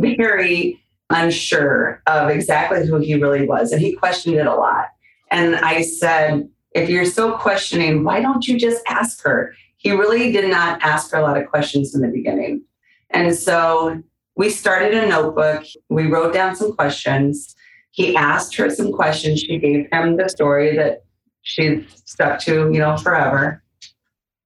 very 0.00 0.82
unsure 1.10 2.02
of 2.06 2.30
exactly 2.30 2.86
who 2.86 2.98
he 2.98 3.14
really 3.14 3.46
was. 3.46 3.72
And 3.72 3.80
he 3.80 3.94
questioned 3.94 4.36
it 4.36 4.46
a 4.46 4.54
lot. 4.54 4.86
And 5.30 5.56
I 5.56 5.82
said, 5.82 6.48
if 6.72 6.88
you're 6.88 7.04
still 7.04 7.32
questioning, 7.32 8.04
why 8.04 8.20
don't 8.20 8.46
you 8.46 8.58
just 8.58 8.82
ask 8.88 9.22
her? 9.24 9.54
He 9.76 9.90
really 9.92 10.30
did 10.30 10.50
not 10.50 10.80
ask 10.82 11.10
her 11.12 11.18
a 11.18 11.22
lot 11.22 11.36
of 11.36 11.48
questions 11.48 11.94
in 11.94 12.02
the 12.02 12.08
beginning. 12.08 12.62
And 13.10 13.34
so 13.34 14.02
we 14.36 14.50
started 14.50 14.94
a 14.94 15.06
notebook. 15.06 15.64
We 15.88 16.06
wrote 16.06 16.32
down 16.32 16.54
some 16.54 16.72
questions. 16.72 17.54
He 17.90 18.14
asked 18.14 18.54
her 18.56 18.70
some 18.70 18.92
questions. 18.92 19.40
She 19.40 19.58
gave 19.58 19.88
him 19.90 20.16
the 20.16 20.28
story 20.28 20.76
that 20.76 21.04
she 21.42 21.86
stuck 22.04 22.40
to, 22.40 22.70
you 22.72 22.78
know, 22.78 22.96
forever. 22.96 23.62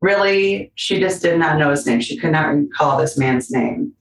Really, 0.00 0.72
she 0.76 0.98
just 0.98 1.22
did 1.22 1.38
not 1.38 1.58
know 1.58 1.70
his 1.70 1.86
name. 1.86 2.00
She 2.00 2.16
could 2.16 2.32
not 2.32 2.54
recall 2.54 2.98
this 2.98 3.18
man's 3.18 3.50
name. 3.50 3.92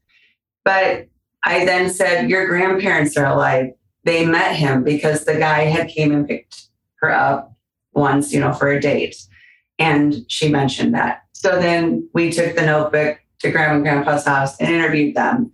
But 0.63 1.07
I 1.45 1.65
then 1.65 1.89
said, 1.89 2.29
Your 2.29 2.47
grandparents 2.47 3.17
are 3.17 3.25
alive. 3.25 3.71
They 4.03 4.25
met 4.25 4.55
him 4.55 4.83
because 4.83 5.25
the 5.25 5.35
guy 5.35 5.61
had 5.61 5.89
came 5.89 6.11
and 6.11 6.27
picked 6.27 6.67
her 6.97 7.11
up 7.11 7.55
once, 7.93 8.33
you 8.33 8.39
know, 8.39 8.53
for 8.53 8.69
a 8.69 8.79
date. 8.79 9.15
And 9.79 10.25
she 10.27 10.49
mentioned 10.49 10.93
that. 10.93 11.23
So 11.33 11.59
then 11.59 12.07
we 12.13 12.31
took 12.31 12.55
the 12.55 12.65
notebook 12.65 13.19
to 13.39 13.51
grandma 13.51 13.75
and 13.75 13.83
grandpa's 13.83 14.25
house 14.25 14.57
and 14.59 14.73
interviewed 14.73 15.15
them. 15.15 15.51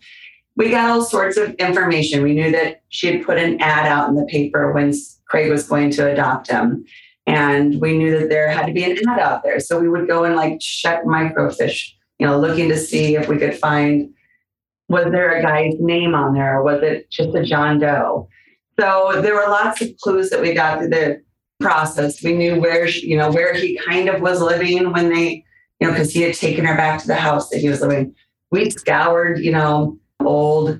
We 0.55 0.69
got 0.69 0.89
all 0.89 1.03
sorts 1.03 1.37
of 1.37 1.53
information. 1.55 2.21
We 2.21 2.33
knew 2.33 2.51
that 2.51 2.83
she 2.89 3.07
had 3.07 3.25
put 3.25 3.37
an 3.37 3.59
ad 3.61 3.85
out 3.87 4.09
in 4.09 4.15
the 4.15 4.25
paper 4.25 4.71
when 4.71 4.93
Craig 5.27 5.49
was 5.49 5.67
going 5.67 5.89
to 5.91 6.11
adopt 6.11 6.49
him. 6.49 6.85
And 7.25 7.79
we 7.79 7.97
knew 7.97 8.19
that 8.19 8.29
there 8.29 8.49
had 8.49 8.65
to 8.65 8.73
be 8.73 8.83
an 8.83 8.97
ad 9.07 9.19
out 9.19 9.43
there. 9.43 9.59
So 9.59 9.79
we 9.79 9.87
would 9.87 10.07
go 10.07 10.23
and 10.23 10.35
like 10.35 10.59
check 10.59 11.03
microfiche, 11.05 11.91
you 12.17 12.27
know, 12.27 12.39
looking 12.39 12.67
to 12.69 12.77
see 12.77 13.15
if 13.15 13.27
we 13.27 13.37
could 13.37 13.55
find 13.55 14.13
was 14.89 15.05
there 15.11 15.37
a 15.37 15.41
guy's 15.41 15.75
name 15.79 16.15
on 16.15 16.33
there 16.33 16.61
was 16.61 16.81
it 16.81 17.09
just 17.09 17.35
a 17.35 17.43
John 17.43 17.79
Doe? 17.79 18.27
So 18.79 19.21
there 19.21 19.35
were 19.35 19.49
lots 19.49 19.81
of 19.81 19.95
clues 19.97 20.29
that 20.29 20.41
we 20.41 20.53
got 20.53 20.79
through 20.79 20.89
the 20.89 21.21
process. 21.59 22.23
We 22.23 22.33
knew 22.33 22.59
where, 22.59 22.87
you 22.87 23.17
know, 23.17 23.31
where 23.31 23.53
he 23.53 23.79
kind 23.85 24.09
of 24.09 24.21
was 24.21 24.41
living 24.41 24.91
when 24.91 25.09
they, 25.09 25.43
you 25.79 25.87
know, 25.87 25.91
because 25.91 26.11
he 26.11 26.21
had 26.21 26.33
taken 26.33 26.65
her 26.65 26.75
back 26.75 26.99
to 27.01 27.07
the 27.07 27.15
house 27.15 27.49
that 27.49 27.59
he 27.59 27.69
was 27.69 27.81
living. 27.81 28.15
We 28.51 28.69
scoured, 28.69 29.39
you 29.39 29.51
know, 29.51 29.97
old 30.21 30.79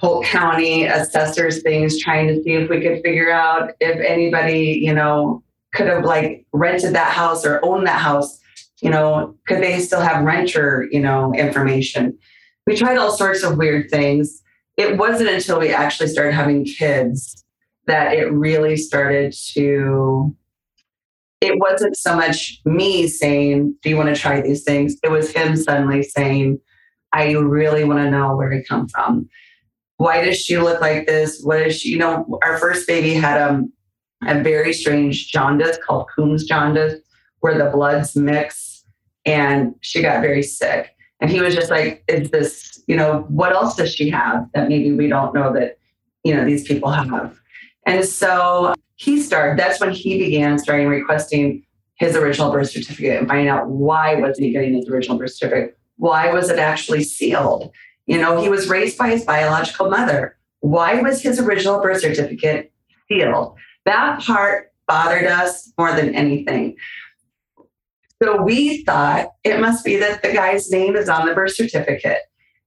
Polk 0.00 0.24
County 0.24 0.86
assessors 0.86 1.62
things, 1.62 2.00
trying 2.00 2.28
to 2.28 2.42
see 2.42 2.52
if 2.52 2.70
we 2.70 2.80
could 2.80 3.02
figure 3.02 3.30
out 3.30 3.72
if 3.80 4.00
anybody, 4.00 4.80
you 4.82 4.94
know, 4.94 5.42
could 5.74 5.86
have 5.86 6.04
like 6.04 6.46
rented 6.52 6.94
that 6.94 7.12
house 7.12 7.44
or 7.44 7.64
owned 7.64 7.86
that 7.86 8.00
house. 8.00 8.38
You 8.80 8.90
know, 8.90 9.36
could 9.46 9.62
they 9.62 9.78
still 9.80 10.00
have 10.00 10.24
renter, 10.24 10.88
you 10.90 11.00
know, 11.00 11.32
information? 11.34 12.18
We 12.66 12.76
tried 12.76 12.98
all 12.98 13.12
sorts 13.12 13.42
of 13.42 13.58
weird 13.58 13.90
things. 13.90 14.42
It 14.76 14.96
wasn't 14.96 15.30
until 15.30 15.60
we 15.60 15.70
actually 15.70 16.08
started 16.08 16.32
having 16.32 16.64
kids 16.64 17.44
that 17.86 18.14
it 18.14 18.32
really 18.32 18.76
started 18.76 19.34
to 19.54 20.34
it 21.42 21.58
wasn't 21.58 21.96
so 21.96 22.14
much 22.14 22.60
me 22.64 23.08
saying, 23.08 23.74
Do 23.82 23.90
you 23.90 23.96
want 23.96 24.14
to 24.14 24.20
try 24.20 24.40
these 24.40 24.62
things? 24.62 24.96
It 25.02 25.10
was 25.10 25.32
him 25.32 25.56
suddenly 25.56 26.04
saying, 26.04 26.60
I 27.12 27.32
really 27.32 27.82
want 27.82 27.98
to 27.98 28.10
know 28.10 28.36
where 28.36 28.50
he 28.50 28.62
come 28.62 28.88
from. 28.88 29.28
Why 29.96 30.24
does 30.24 30.38
she 30.38 30.56
look 30.58 30.80
like 30.80 31.06
this? 31.06 31.42
What 31.42 31.60
is 31.60 31.80
she? 31.80 31.90
You 31.90 31.98
know, 31.98 32.38
our 32.44 32.58
first 32.58 32.86
baby 32.86 33.14
had 33.14 33.42
um, 33.42 33.72
a 34.24 34.40
very 34.40 34.72
strange 34.72 35.30
jaundice 35.30 35.78
called 35.84 36.06
Coombs 36.14 36.44
jaundice, 36.44 37.00
where 37.40 37.58
the 37.58 37.70
bloods 37.70 38.14
mix, 38.14 38.84
and 39.26 39.74
she 39.80 40.00
got 40.00 40.22
very 40.22 40.44
sick. 40.44 40.94
And 41.22 41.30
he 41.30 41.40
was 41.40 41.54
just 41.54 41.70
like, 41.70 42.04
"Is 42.08 42.30
this? 42.30 42.82
You 42.86 42.96
know, 42.96 43.24
what 43.28 43.52
else 43.52 43.76
does 43.76 43.94
she 43.94 44.10
have 44.10 44.46
that 44.52 44.68
maybe 44.68 44.92
we 44.92 45.08
don't 45.08 45.32
know 45.34 45.52
that 45.54 45.78
you 46.24 46.34
know 46.34 46.44
these 46.44 46.66
people 46.66 46.90
have?" 46.90 47.38
And 47.86 48.04
so 48.04 48.74
he 48.96 49.22
started. 49.22 49.58
That's 49.58 49.80
when 49.80 49.92
he 49.92 50.18
began 50.18 50.58
starting 50.58 50.88
requesting 50.88 51.64
his 51.94 52.16
original 52.16 52.52
birth 52.52 52.70
certificate 52.70 53.18
and 53.18 53.28
finding 53.28 53.48
out 53.48 53.68
why 53.68 54.16
wasn't 54.16 54.46
he 54.46 54.52
getting 54.52 54.74
his 54.74 54.88
original 54.88 55.16
birth 55.16 55.32
certificate 55.32 55.78
why 56.02 56.32
was 56.32 56.50
it 56.50 56.58
actually 56.58 57.04
sealed? 57.04 57.70
You 58.06 58.18
know, 58.18 58.40
he 58.40 58.48
was 58.48 58.68
raised 58.68 58.98
by 58.98 59.10
his 59.10 59.24
biological 59.24 59.88
mother. 59.88 60.36
Why 60.58 61.00
was 61.00 61.22
his 61.22 61.38
original 61.38 61.80
birth 61.80 62.00
certificate 62.00 62.72
sealed? 63.08 63.54
That 63.84 64.20
part 64.20 64.72
bothered 64.88 65.26
us 65.26 65.72
more 65.78 65.94
than 65.94 66.12
anything. 66.14 66.76
So 68.22 68.40
we 68.40 68.84
thought 68.84 69.30
it 69.42 69.60
must 69.60 69.84
be 69.84 69.96
that 69.96 70.22
the 70.22 70.32
guy's 70.32 70.70
name 70.70 70.94
is 70.94 71.08
on 71.08 71.26
the 71.26 71.34
birth 71.34 71.56
certificate. 71.56 72.20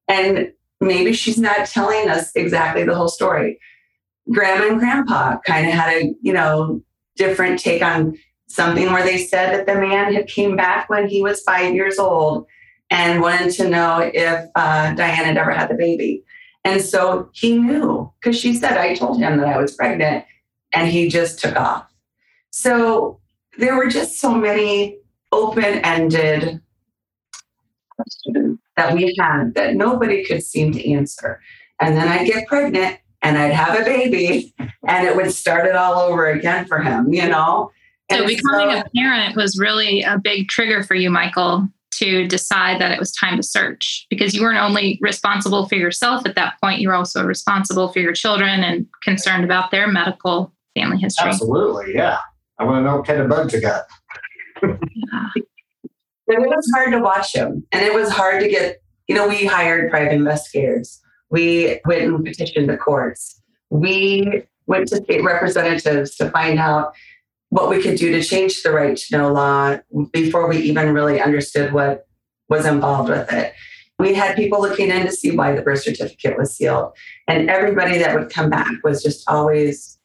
And 0.07 0.51
maybe 0.81 1.13
she's 1.13 1.37
not 1.37 1.67
telling 1.67 2.09
us 2.09 2.31
exactly 2.35 2.83
the 2.83 2.95
whole 2.95 3.07
story. 3.07 3.59
Grandma 4.31 4.67
and 4.67 4.79
grandpa 4.79 5.37
kind 5.45 5.67
of 5.67 5.73
had 5.73 5.93
a, 5.93 6.13
you 6.21 6.33
know, 6.33 6.81
different 7.15 7.59
take 7.59 7.81
on 7.81 8.17
something 8.47 8.91
where 8.91 9.03
they 9.03 9.17
said 9.17 9.53
that 9.53 9.65
the 9.65 9.79
man 9.79 10.13
had 10.13 10.27
came 10.27 10.57
back 10.57 10.89
when 10.89 11.07
he 11.07 11.21
was 11.21 11.41
five 11.43 11.73
years 11.73 11.97
old 11.97 12.45
and 12.89 13.21
wanted 13.21 13.51
to 13.53 13.69
know 13.69 14.11
if 14.13 14.45
uh, 14.55 14.93
Diane 14.93 15.25
had 15.25 15.37
ever 15.37 15.51
had 15.51 15.69
the 15.69 15.75
baby. 15.75 16.23
And 16.65 16.81
so 16.81 17.29
he 17.33 17.57
knew 17.57 18.11
because 18.19 18.37
she 18.37 18.53
said, 18.55 18.77
I 18.77 18.95
told 18.95 19.19
him 19.19 19.37
that 19.37 19.47
I 19.47 19.59
was 19.59 19.75
pregnant, 19.75 20.25
and 20.73 20.89
he 20.89 21.07
just 21.07 21.39
took 21.39 21.55
off. 21.55 21.87
So 22.49 23.21
there 23.57 23.77
were 23.77 23.87
just 23.87 24.19
so 24.19 24.33
many 24.33 24.97
open 25.35 25.79
ended 25.83 26.61
question 27.89 28.59
that 28.77 28.93
we 28.93 29.15
had 29.19 29.53
that 29.55 29.75
nobody 29.75 30.23
could 30.25 30.43
seem 30.43 30.71
to 30.73 30.91
answer. 30.91 31.39
And 31.81 31.95
then 31.95 32.07
I'd 32.07 32.25
get 32.27 32.47
pregnant 32.47 32.99
and 33.21 33.37
I'd 33.37 33.53
have 33.53 33.79
a 33.79 33.83
baby, 33.83 34.53
and 34.87 35.07
it 35.07 35.15
would 35.15 35.31
start 35.31 35.65
it 35.65 35.75
all 35.75 35.95
over 35.99 36.27
again 36.29 36.65
for 36.65 36.79
him, 36.79 37.11
you 37.11 37.27
know? 37.27 37.71
So 38.11 38.17
And 38.17 38.27
becoming 38.27 38.69
so- 38.71 38.81
a 38.81 38.83
parent 38.95 39.35
was 39.35 39.57
really 39.59 40.03
a 40.03 40.19
big 40.19 40.47
trigger 40.47 40.83
for 40.83 40.93
you, 40.93 41.09
Michael, 41.09 41.67
to 41.93 42.27
decide 42.27 42.79
that 42.81 42.91
it 42.91 42.99
was 42.99 43.11
time 43.13 43.35
to 43.37 43.41
search 43.43 44.05
because 44.11 44.35
you 44.35 44.41
weren't 44.41 44.59
only 44.59 44.99
responsible 45.01 45.67
for 45.67 45.75
yourself 45.75 46.23
at 46.25 46.35
that 46.35 46.55
point, 46.61 46.81
you 46.81 46.89
were 46.89 46.93
also 46.93 47.25
responsible 47.25 47.91
for 47.91 47.99
your 47.99 48.13
children 48.13 48.63
and 48.63 48.85
concerned 49.03 49.43
about 49.43 49.71
their 49.71 49.87
medical 49.87 50.53
family 50.77 50.97
history. 50.97 51.29
Absolutely, 51.29 51.95
yeah. 51.95 52.17
I 52.59 52.63
want 52.63 52.83
to 52.85 52.89
know 52.89 52.97
what 52.97 53.07
kind 53.07 53.21
of 53.21 53.29
bugs 53.29 53.53
you 53.53 53.61
got. 53.61 53.85
But 56.27 56.37
it 56.37 56.47
was 56.47 56.71
hard 56.75 56.91
to 56.93 56.99
watch 56.99 57.33
him. 57.33 57.65
And 57.71 57.85
it 57.85 57.93
was 57.93 58.09
hard 58.09 58.41
to 58.41 58.47
get, 58.47 58.81
you 59.07 59.15
know, 59.15 59.27
we 59.27 59.45
hired 59.45 59.91
private 59.91 60.13
investigators. 60.13 61.01
We 61.29 61.79
went 61.85 62.03
and 62.03 62.25
petitioned 62.25 62.69
the 62.69 62.77
courts. 62.77 63.41
We 63.69 64.43
went 64.67 64.87
to 64.89 64.97
state 64.97 65.23
representatives 65.23 66.15
to 66.15 66.29
find 66.31 66.59
out 66.59 66.93
what 67.49 67.69
we 67.69 67.81
could 67.81 67.97
do 67.97 68.11
to 68.11 68.23
change 68.23 68.63
the 68.63 68.71
right 68.71 68.97
to 68.97 69.17
know 69.17 69.31
law 69.31 69.77
before 70.11 70.47
we 70.47 70.57
even 70.57 70.93
really 70.93 71.21
understood 71.21 71.73
what 71.73 72.07
was 72.49 72.65
involved 72.65 73.09
with 73.09 73.31
it. 73.31 73.53
We 73.97 74.13
had 74.13 74.35
people 74.35 74.61
looking 74.61 74.89
in 74.89 75.05
to 75.05 75.11
see 75.11 75.35
why 75.35 75.55
the 75.55 75.61
birth 75.61 75.83
certificate 75.83 76.37
was 76.37 76.55
sealed. 76.55 76.91
And 77.27 77.49
everybody 77.49 77.97
that 77.99 78.13
would 78.17 78.29
come 78.29 78.49
back 78.49 78.71
was 78.83 79.01
just 79.01 79.29
always, 79.29 79.97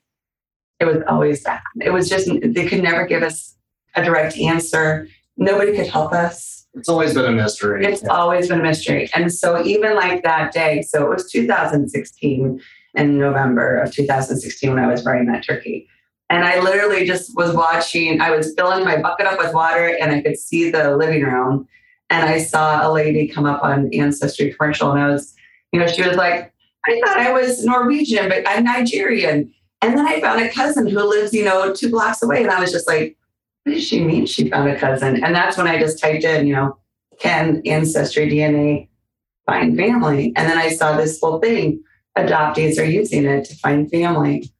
it 0.78 0.85
was 0.85 0.98
always 1.09 1.42
that. 1.42 1.62
It 1.80 1.90
was 1.90 2.09
just, 2.09 2.30
they 2.42 2.68
could 2.68 2.83
never 2.83 3.04
give 3.06 3.22
us 3.22 3.56
a 3.96 4.04
direct 4.04 4.37
answer. 4.37 5.09
Nobody 5.40 5.74
could 5.74 5.88
help 5.88 6.12
us. 6.12 6.68
It's 6.74 6.88
always 6.88 7.14
been 7.14 7.24
a 7.24 7.33
mystery. 7.33 7.85
It's 7.85 8.05
always 8.05 8.48
been 8.48 8.61
a 8.61 8.62
mystery. 8.62 9.11
And 9.14 9.33
so, 9.33 9.64
even 9.64 9.96
like 9.96 10.22
that 10.22 10.53
day, 10.53 10.83
so 10.83 11.05
it 11.05 11.09
was 11.09 11.33
2016 11.33 12.61
in 12.94 13.18
November 13.18 13.79
of 13.79 13.92
2016 13.92 14.70
when 14.70 14.79
I 14.79 14.87
was 14.87 15.03
buying 15.03 15.26
that 15.26 15.44
turkey. 15.44 15.88
And 16.29 16.44
I 16.44 16.61
literally 16.61 17.07
just 17.07 17.37
was 17.37 17.55
watching, 17.55 18.20
I 18.20 18.31
was 18.31 18.55
filling 18.57 18.85
my 18.85 19.00
bucket 19.00 19.26
up 19.26 19.38
with 19.38 19.53
water 19.53 19.96
and 20.00 20.12
I 20.12 20.22
could 20.22 20.38
see 20.38 20.70
the 20.70 20.96
living 20.96 21.24
room. 21.24 21.66
And 22.09 22.29
I 22.29 22.38
saw 22.38 22.88
a 22.88 22.92
lady 22.92 23.26
come 23.26 23.46
up 23.46 23.64
on 23.64 23.92
Ancestry 23.92 24.53
commercial 24.53 24.92
and 24.92 25.00
I 25.00 25.09
was, 25.09 25.35
you 25.72 25.81
know, 25.81 25.88
she 25.88 26.03
was 26.03 26.16
like, 26.16 26.53
I 26.87 27.00
thought 27.05 27.18
I 27.18 27.33
was 27.33 27.64
Norwegian, 27.64 28.29
but 28.29 28.44
I'm 28.46 28.64
Nigerian. 28.64 29.53
And 29.83 29.96
then 29.96 30.07
I 30.07 30.20
found 30.20 30.40
a 30.40 30.50
cousin 30.50 30.87
who 30.87 31.00
lives, 31.00 31.33
you 31.33 31.44
know, 31.44 31.72
two 31.74 31.90
blocks 31.90 32.22
away. 32.22 32.42
And 32.42 32.50
I 32.50 32.61
was 32.61 32.70
just 32.70 32.87
like, 32.87 33.16
what 33.64 33.75
does 33.75 33.87
she 33.87 34.03
mean 34.05 34.27
she 34.27 34.49
found 34.49 34.68
a 34.70 34.79
cousin? 34.79 35.23
And 35.23 35.35
that's 35.35 35.57
when 35.57 35.66
I 35.68 35.79
just 35.79 35.99
typed 35.99 36.25
in, 36.25 36.46
you 36.46 36.55
know, 36.55 36.77
can 37.18 37.61
ancestry 37.66 38.29
DNA 38.31 38.88
find 39.46 39.77
family? 39.77 40.33
And 40.37 40.49
then 40.49 40.59
I 40.59 40.70
saw 40.70 40.96
this 40.96 41.20
whole 41.20 41.38
thing. 41.40 41.83
Adoptees 42.16 42.79
are 42.79 42.85
using 42.85 43.25
it 43.27 43.44
to 43.46 43.55
find 43.57 43.90
family. 43.90 44.51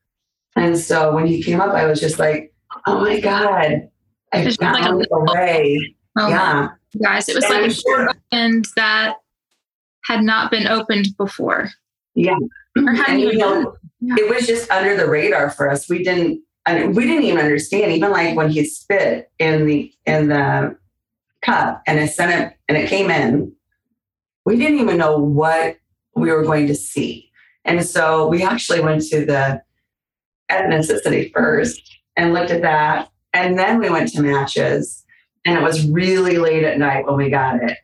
And 0.57 0.79
so 0.79 1.15
when 1.15 1.27
he 1.27 1.43
came 1.43 1.61
up, 1.61 1.75
I 1.75 1.87
was 1.87 2.01
just 2.01 2.19
like, 2.19 2.53
oh 2.87 3.01
my 3.01 3.21
God, 3.21 3.89
I 4.33 4.45
just 4.45 4.61
like 4.61 4.83
found 4.83 5.03
a- 5.05 5.15
a 5.15 5.25
way. 5.35 5.97
Oh, 6.19 6.29
yeah. 6.29 6.69
guys, 7.03 7.29
it 7.29 7.35
was 7.37 7.45
And 7.45 7.63
like 7.63 7.71
a 7.71 7.83
door 7.83 8.11
opened 8.33 8.67
that 8.77 9.17
had 10.05 10.23
not 10.23 10.51
been 10.51 10.67
opened 10.67 11.09
before. 11.17 11.71
Yeah. 12.15 12.37
Or 12.77 12.95
And, 13.09 13.21
you 13.21 13.37
know, 13.39 13.77
Yeah. 14.01 14.15
it 14.19 14.29
was 14.35 14.47
just 14.47 14.71
under 14.71 14.97
the 14.97 15.09
radar 15.09 15.51
for 15.51 15.71
us. 15.71 15.89
We 15.89 16.03
didn't, 16.05 16.43
I 16.71 16.81
mean, 16.81 16.95
we 16.95 17.05
didn't 17.05 17.25
even 17.25 17.41
understand. 17.41 17.93
Even 17.93 18.11
like 18.11 18.37
when 18.37 18.51
he 18.51 18.65
spit 18.65 19.31
in 19.39 19.67
the 19.67 19.93
in 20.07 20.29
the 20.29 20.77
cup 21.43 21.83
and 21.87 21.99
it 21.99 22.09
sent 22.09 22.33
it 22.33 22.57
and 22.69 22.79
it 22.79 22.89
came 22.89 23.11
in, 23.11 23.53
we 24.45 24.57
didn't 24.57 24.79
even 24.79 24.97
know 24.97 25.19
what 25.19 25.77
we 26.15 26.31
were 26.31 26.45
going 26.45 26.67
to 26.69 26.75
see. 26.75 27.31
And 27.65 27.85
so 27.85 28.29
we 28.29 28.43
actually 28.43 28.81
went 28.81 29.03
to 29.09 29.25
the 29.25 29.63
ethnicity 30.51 31.33
first 31.33 31.83
and 32.17 32.35
looked 32.35 32.51
at 32.51 32.63
that, 32.63 33.11
and 33.33 33.59
then 33.59 33.79
we 33.79 33.91
went 33.91 34.13
to 34.13 34.23
matches. 34.23 35.05
And 35.45 35.57
it 35.59 35.63
was 35.63 35.89
really 35.89 36.39
late 36.39 36.65
at 36.65 36.79
night 36.79 37.07
when 37.07 37.17
we 37.17 37.31
got 37.31 37.63
it, 37.63 37.79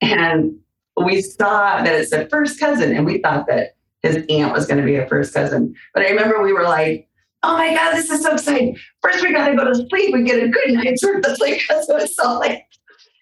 and 0.00 0.54
we 1.02 1.22
saw 1.22 1.82
that 1.82 1.94
it 1.94 2.08
said 2.08 2.30
first 2.30 2.60
cousin, 2.60 2.94
and 2.94 3.06
we 3.06 3.18
thought 3.18 3.46
that 3.46 3.76
his 4.02 4.24
aunt 4.28 4.52
was 4.52 4.66
going 4.66 4.78
to 4.78 4.84
be 4.84 4.96
a 4.96 5.06
first 5.08 5.34
cousin. 5.34 5.74
But 5.94 6.04
I 6.04 6.10
remember 6.10 6.42
we 6.42 6.52
were 6.52 6.64
like, 6.64 7.08
oh 7.42 7.56
my 7.56 7.74
God, 7.74 7.94
this 7.94 8.10
is 8.10 8.22
so 8.22 8.32
exciting. 8.32 8.76
First, 9.02 9.22
we 9.22 9.32
got 9.32 9.48
to 9.48 9.56
go 9.56 9.64
to 9.64 9.74
sleep 9.74 10.14
and 10.14 10.26
get 10.26 10.42
a 10.42 10.48
good 10.48 10.72
night's 10.72 11.04
worth 11.04 11.26
of 11.26 11.36
sleep 11.36 11.60
because 11.60 11.88
it 11.88 11.94
was 11.94 12.14
so 12.14 12.38
late. 12.38 12.62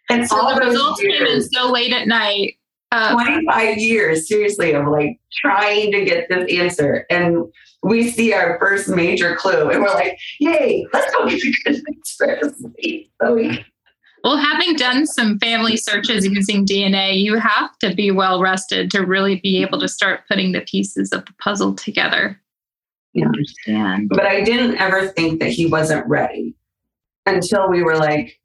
And 0.09 0.27
So 0.27 0.41
all 0.41 0.55
the 0.55 0.61
results 0.61 1.01
came 1.01 1.11
in 1.11 1.43
so 1.43 1.71
late 1.71 1.93
at 1.93 2.07
night. 2.07 2.55
Uh, 2.93 3.13
25 3.13 3.79
years, 3.79 4.29
seriously, 4.29 4.73
of 4.73 4.87
like 4.87 5.19
trying 5.33 5.91
to 5.91 6.05
get 6.05 6.29
this 6.29 6.51
answer. 6.53 7.05
And 7.11 7.45
we 7.83 8.11
see 8.11 8.33
our 8.33 8.59
first 8.61 8.89
major 8.89 9.35
clue 9.35 9.71
and 9.71 9.83
we're 9.83 9.93
like, 9.93 10.17
yay, 10.39 10.87
let's 10.93 11.13
go 11.13 11.29
get 11.29 11.43
a 11.43 11.53
good 11.65 11.83
night's 11.87 12.17
rest 12.21 12.45
of 12.45 12.55
sleep. 12.57 13.11
So 13.21 13.35
we 13.35 13.65
well, 14.27 14.39
having 14.39 14.75
done 14.75 15.07
some 15.07 15.39
family 15.39 15.77
searches 15.77 16.27
using 16.27 16.67
DNA, 16.67 17.21
you 17.21 17.39
have 17.39 17.79
to 17.79 17.95
be 17.95 18.11
well 18.11 18.41
rested 18.41 18.91
to 18.91 19.07
really 19.07 19.37
be 19.37 19.63
able 19.63 19.79
to 19.79 19.87
start 19.87 20.23
putting 20.27 20.51
the 20.51 20.63
pieces 20.63 21.13
of 21.13 21.25
the 21.27 21.33
puzzle 21.35 21.75
together. 21.75 22.41
Yeah. 23.17 23.27
Understand. 23.27 24.11
but 24.11 24.27
I 24.27 24.43
didn't 24.43 24.77
ever 24.77 25.09
think 25.09 25.41
that 25.41 25.49
he 25.49 25.65
wasn't 25.67 26.07
ready 26.07 26.55
until 27.25 27.71
we 27.71 27.83
were 27.83 27.97
like 27.97 28.39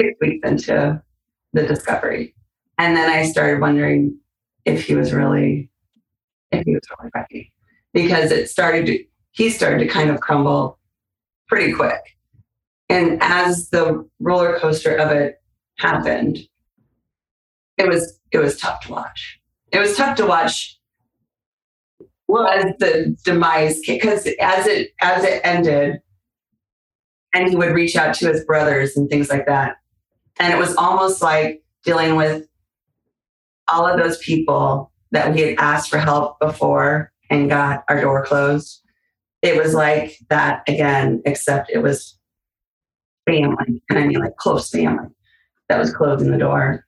six 0.00 0.16
weeks 0.22 0.48
into 0.48 1.02
the 1.52 1.66
discovery. 1.66 2.34
And 2.78 2.96
then 2.96 3.10
I 3.10 3.24
started 3.24 3.60
wondering 3.60 4.18
if 4.64 4.86
he 4.86 4.94
was 4.94 5.12
really, 5.12 5.70
if 6.50 6.64
he 6.64 6.74
was 6.74 6.82
really 6.98 7.10
ready. 7.14 7.52
Because 7.92 8.32
it 8.32 8.48
started 8.48 8.86
to, 8.86 9.04
he 9.32 9.50
started 9.50 9.80
to 9.80 9.86
kind 9.86 10.08
of 10.10 10.20
crumble 10.20 10.78
pretty 11.46 11.72
quick. 11.72 12.00
And 12.88 13.18
as 13.22 13.68
the 13.68 14.08
roller 14.18 14.58
coaster 14.58 14.96
of 14.96 15.10
it 15.10 15.42
happened, 15.78 16.38
it 17.76 17.86
was 17.86 18.18
it 18.32 18.38
was 18.38 18.58
tough 18.58 18.80
to 18.82 18.92
watch. 18.92 19.40
It 19.72 19.78
was 19.78 19.94
tough 19.96 20.16
to 20.16 20.26
watch 20.26 20.75
was 22.28 22.64
the 22.78 23.16
demise 23.24 23.80
because 23.86 24.26
as 24.40 24.66
it 24.66 24.90
as 25.00 25.24
it 25.24 25.40
ended 25.44 26.00
and 27.32 27.48
he 27.48 27.56
would 27.56 27.74
reach 27.74 27.96
out 27.96 28.14
to 28.14 28.28
his 28.28 28.44
brothers 28.44 28.96
and 28.96 29.10
things 29.10 29.28
like 29.28 29.46
that. 29.46 29.76
And 30.38 30.52
it 30.52 30.58
was 30.58 30.74
almost 30.76 31.22
like 31.22 31.62
dealing 31.84 32.16
with 32.16 32.46
all 33.68 33.86
of 33.86 33.98
those 33.98 34.18
people 34.18 34.90
that 35.10 35.34
we 35.34 35.42
had 35.42 35.58
asked 35.58 35.90
for 35.90 35.98
help 35.98 36.38
before 36.40 37.12
and 37.30 37.50
got 37.50 37.84
our 37.88 38.00
door 38.00 38.24
closed. 38.24 38.82
It 39.42 39.62
was 39.62 39.74
like 39.74 40.16
that 40.30 40.62
again 40.66 41.22
except 41.24 41.70
it 41.70 41.78
was 41.78 42.18
family 43.26 43.82
and 43.88 43.98
i 43.98 44.06
mean 44.06 44.20
like 44.20 44.36
close 44.36 44.70
family 44.70 45.08
that 45.68 45.78
was 45.78 45.92
closing 45.92 46.30
the 46.30 46.38
door. 46.38 46.86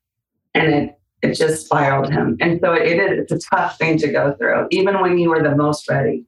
And 0.53 0.73
it 0.73 0.98
it 1.21 1.33
just 1.33 1.65
spiraled 1.65 2.11
him. 2.11 2.37
And 2.39 2.59
so 2.63 2.73
it 2.73 2.97
is, 2.97 3.19
it's 3.19 3.31
a 3.31 3.55
tough 3.55 3.77
thing 3.77 3.97
to 3.97 4.11
go 4.11 4.35
through, 4.39 4.67
even 4.71 5.01
when 5.01 5.17
you 5.17 5.29
were 5.29 5.43
the 5.43 5.55
most 5.55 5.89
ready. 5.89 6.25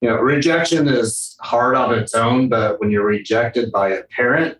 You 0.00 0.08
know, 0.08 0.16
rejection 0.16 0.88
is 0.88 1.36
hard 1.40 1.76
on 1.76 1.94
its 1.94 2.14
own, 2.14 2.48
but 2.48 2.80
when 2.80 2.90
you're 2.90 3.06
rejected 3.06 3.70
by 3.70 3.90
a 3.90 4.02
parent 4.04 4.58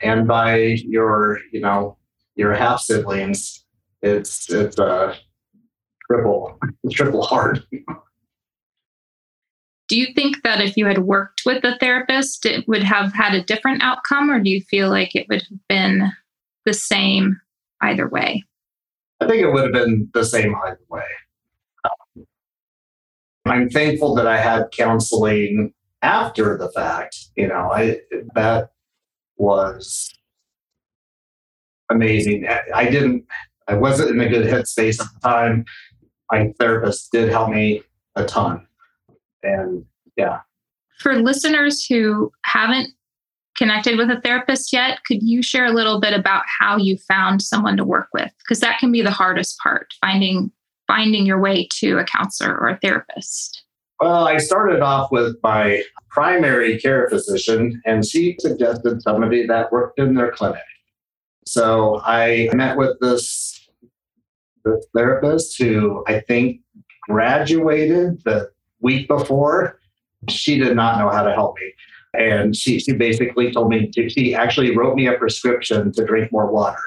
and 0.00 0.26
by 0.26 0.56
your, 0.56 1.40
you 1.52 1.60
know, 1.60 1.98
your 2.36 2.54
half 2.54 2.80
siblings, 2.80 3.64
it's 4.02 4.50
it's 4.50 4.78
a 4.78 5.16
triple 6.10 6.58
triple 6.92 7.22
hard. 7.22 7.64
Do 9.88 9.98
you 9.98 10.14
think 10.14 10.42
that 10.42 10.60
if 10.60 10.76
you 10.76 10.86
had 10.86 10.98
worked 10.98 11.42
with 11.44 11.64
a 11.64 11.76
therapist, 11.78 12.46
it 12.46 12.66
would 12.66 12.82
have 12.82 13.12
had 13.12 13.34
a 13.34 13.44
different 13.44 13.82
outcome, 13.82 14.30
or 14.30 14.40
do 14.40 14.48
you 14.48 14.62
feel 14.62 14.88
like 14.88 15.14
it 15.14 15.26
would 15.28 15.42
have 15.42 15.68
been 15.68 16.10
the 16.64 16.72
same 16.72 17.38
either 17.82 18.08
way? 18.08 18.44
I 19.22 19.28
think 19.28 19.42
it 19.42 19.52
would 19.52 19.62
have 19.62 19.72
been 19.72 20.10
the 20.14 20.24
same 20.24 20.54
either 20.66 20.80
way. 20.88 21.04
Um, 21.84 22.26
I'm 23.46 23.70
thankful 23.70 24.14
that 24.16 24.26
I 24.26 24.38
had 24.38 24.70
counseling 24.72 25.72
after 26.02 26.58
the 26.58 26.70
fact. 26.70 27.16
You 27.36 27.46
know, 27.46 27.70
I 27.72 28.00
that 28.34 28.70
was 29.36 30.12
amazing. 31.88 32.48
I 32.74 32.88
didn't. 32.88 33.24
I 33.68 33.74
wasn't 33.74 34.10
in 34.10 34.20
a 34.20 34.28
good 34.28 34.46
headspace 34.46 35.00
at 35.00 35.06
the 35.14 35.20
time. 35.22 35.64
My 36.32 36.52
therapist 36.58 37.12
did 37.12 37.28
help 37.28 37.50
me 37.50 37.82
a 38.16 38.24
ton, 38.24 38.66
and 39.44 39.84
yeah, 40.16 40.40
For 40.98 41.14
listeners 41.14 41.84
who 41.84 42.32
haven't 42.44 42.88
connected 43.56 43.96
with 43.96 44.10
a 44.10 44.20
therapist 44.20 44.72
yet, 44.72 45.04
could 45.04 45.22
you 45.22 45.42
share 45.42 45.66
a 45.66 45.72
little 45.72 46.00
bit 46.00 46.14
about 46.14 46.44
how 46.46 46.76
you 46.76 46.96
found 46.96 47.42
someone 47.42 47.76
to 47.76 47.84
work 47.84 48.08
with? 48.12 48.30
Because 48.38 48.60
that 48.60 48.78
can 48.78 48.92
be 48.92 49.02
the 49.02 49.10
hardest 49.10 49.58
part, 49.58 49.94
finding 50.00 50.50
finding 50.88 51.24
your 51.24 51.40
way 51.40 51.66
to 51.70 51.98
a 51.98 52.04
counselor 52.04 52.58
or 52.58 52.68
a 52.68 52.78
therapist. 52.78 53.64
Well, 54.00 54.26
I 54.26 54.38
started 54.38 54.80
off 54.80 55.12
with 55.12 55.36
my 55.42 55.82
primary 56.10 56.78
care 56.78 57.08
physician, 57.08 57.80
and 57.86 58.04
she 58.04 58.36
suggested 58.40 59.00
somebody 59.00 59.46
that 59.46 59.70
worked 59.70 59.98
in 59.98 60.14
their 60.14 60.32
clinic. 60.32 60.60
So 61.46 62.00
I 62.04 62.50
met 62.52 62.76
with 62.76 62.98
this, 63.00 63.68
this 64.64 64.86
therapist 64.94 65.56
who 65.56 66.04
I 66.08 66.20
think 66.20 66.60
graduated 67.02 68.22
the 68.24 68.50
week 68.80 69.08
before. 69.08 69.78
She 70.28 70.58
did 70.58 70.76
not 70.76 70.98
know 70.98 71.08
how 71.08 71.22
to 71.22 71.32
help 71.32 71.56
me. 71.56 71.72
And 72.14 72.54
she, 72.54 72.78
she 72.78 72.92
basically 72.92 73.50
told 73.52 73.70
me, 73.70 73.90
she 73.94 74.34
actually 74.34 74.76
wrote 74.76 74.94
me 74.94 75.06
a 75.06 75.14
prescription 75.14 75.92
to 75.92 76.04
drink 76.04 76.30
more 76.30 76.50
water 76.50 76.82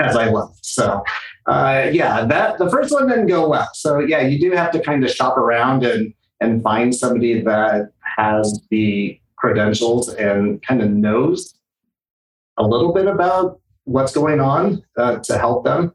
as 0.00 0.16
I 0.16 0.28
left. 0.28 0.64
So, 0.64 1.04
uh, 1.46 1.88
yeah, 1.92 2.24
that 2.24 2.58
the 2.58 2.68
first 2.68 2.92
one 2.92 3.08
didn't 3.08 3.28
go 3.28 3.48
well. 3.48 3.70
So, 3.74 4.00
yeah, 4.00 4.20
you 4.22 4.40
do 4.40 4.56
have 4.56 4.72
to 4.72 4.80
kind 4.80 5.04
of 5.04 5.10
shop 5.10 5.36
around 5.36 5.84
and 5.84 6.12
and 6.40 6.62
find 6.62 6.94
somebody 6.94 7.40
that 7.40 7.90
has 8.16 8.60
the 8.70 9.18
credentials 9.36 10.08
and 10.08 10.62
kind 10.62 10.82
of 10.82 10.90
knows 10.90 11.54
a 12.56 12.62
little 12.62 12.92
bit 12.92 13.06
about 13.06 13.60
what's 13.84 14.12
going 14.12 14.40
on 14.40 14.82
uh, 14.96 15.18
to 15.18 15.38
help 15.38 15.64
them. 15.64 15.92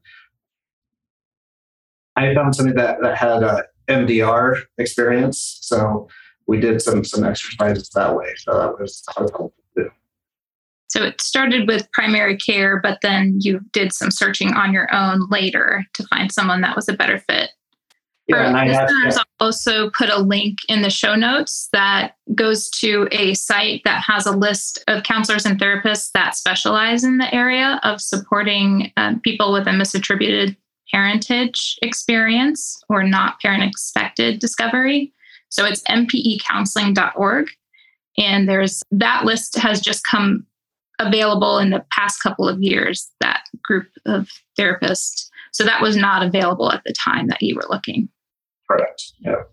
I 2.16 2.34
found 2.34 2.56
somebody 2.56 2.76
that, 2.78 3.02
that 3.02 3.18
had 3.18 3.44
a 3.44 3.66
MDR 3.88 4.64
experience. 4.78 5.60
So 5.62 6.10
we 6.50 6.60
did 6.60 6.82
some 6.82 7.04
some 7.04 7.24
exercises 7.24 7.90
that 7.94 8.16
way. 8.16 8.34
So 8.38 8.58
that 8.58 8.80
was, 8.80 9.04
that 9.04 9.22
was 9.22 9.30
helpful 9.30 9.54
too. 9.78 9.92
So 10.88 11.04
it 11.04 11.22
started 11.22 11.68
with 11.68 11.92
primary 11.92 12.38
care, 12.38 12.80
but 12.82 12.98
then 13.04 13.38
you 13.40 13.60
did 13.72 13.94
some 13.94 14.10
searching 14.10 14.54
on 14.54 14.74
your 14.74 14.92
own 14.92 15.28
later 15.30 15.86
to 15.94 16.08
find 16.08 16.32
someone 16.32 16.62
that 16.62 16.76
was 16.76 16.90
a 16.90 16.94
better 16.94 17.20
fit. 17.20 17.52
Yeah, 18.28 18.48
and 18.48 18.58
I 18.58 18.88
I'll 19.10 19.24
also 19.40 19.92
put 19.92 20.10
a 20.10 20.20
link 20.20 20.60
in 20.68 20.82
the 20.82 20.90
show 20.90 21.16
notes 21.16 21.70
that 21.72 22.16
goes 22.34 22.70
to 22.82 23.08
a 23.12 23.36
site 23.36 23.82
that 23.86 24.04
has 24.06 24.26
a 24.26 24.36
list 24.36 24.84
of 24.88 25.04
counselors 25.04 25.46
and 25.46 25.60
therapists 25.60 26.12
that 26.14 26.36
specialize 26.36 27.04
in 27.04 27.18
the 27.20 27.34
area 27.34 27.80
of 27.84 28.02
supporting 28.02 28.92
um, 28.98 29.20
people 29.22 29.52
with 29.54 29.68
a 29.68 29.72
misattributed 29.72 30.56
parentage 30.92 31.78
experience 31.84 32.82
or 32.90 33.04
not 33.04 33.40
parent 33.40 33.64
expected 33.64 34.40
discovery. 34.40 35.14
So 35.50 35.66
it's 35.66 35.84
mpecounseling.org. 35.84 37.48
And 38.18 38.50
there's 38.50 38.84
that 38.92 39.26
list 39.26 39.58
has 39.58 39.82
just 39.82 40.04
come 40.10 40.46
available 41.00 41.58
in 41.58 41.70
the 41.70 41.86
past 41.92 42.22
couple 42.22 42.48
of 42.48 42.62
years, 42.62 43.10
that 43.22 43.44
group 43.64 43.88
of 44.06 44.30
therapists. 44.58 45.28
So 45.54 45.64
that 45.64 45.82
was 45.82 45.96
not 45.96 46.24
available 46.24 46.72
at 46.72 46.84
the 46.86 46.94
time 46.94 47.28
that 47.28 47.42
you 47.42 47.56
were 47.56 47.66
looking. 47.70 48.10
Correct. 48.70 49.14
Yeah. 49.20 49.44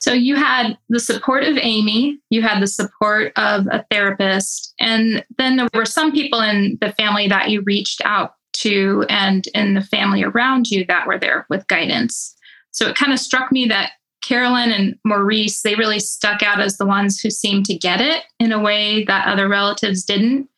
So 0.00 0.14
you 0.14 0.36
had 0.36 0.78
the 0.88 1.00
support 1.00 1.44
of 1.44 1.58
Amy, 1.60 2.18
you 2.30 2.40
had 2.40 2.62
the 2.62 2.66
support 2.66 3.32
of 3.36 3.66
a 3.66 3.84
therapist, 3.90 4.74
and 4.80 5.22
then 5.36 5.56
there 5.56 5.68
were 5.74 5.84
some 5.84 6.10
people 6.10 6.40
in 6.40 6.78
the 6.80 6.92
family 6.92 7.28
that 7.28 7.50
you 7.50 7.60
reached 7.60 8.00
out 8.04 8.36
to 8.52 9.04
and 9.10 9.46
in 9.54 9.74
the 9.74 9.82
family 9.82 10.24
around 10.24 10.68
you 10.68 10.86
that 10.86 11.06
were 11.06 11.18
there 11.18 11.46
with 11.50 11.68
guidance. 11.68 12.34
So 12.70 12.88
it 12.88 12.96
kind 12.96 13.12
of 13.12 13.18
struck 13.18 13.52
me 13.52 13.66
that 13.66 13.92
Carolyn 14.22 14.70
and 14.70 14.96
Maurice, 15.04 15.62
they 15.62 15.74
really 15.74 16.00
stuck 16.00 16.42
out 16.42 16.60
as 16.60 16.76
the 16.76 16.86
ones 16.86 17.20
who 17.20 17.30
seemed 17.30 17.64
to 17.66 17.74
get 17.76 18.00
it 18.00 18.24
in 18.38 18.52
a 18.52 18.60
way 18.60 19.04
that 19.04 19.26
other 19.26 19.48
relatives 19.48 20.04
didn't. 20.04 20.48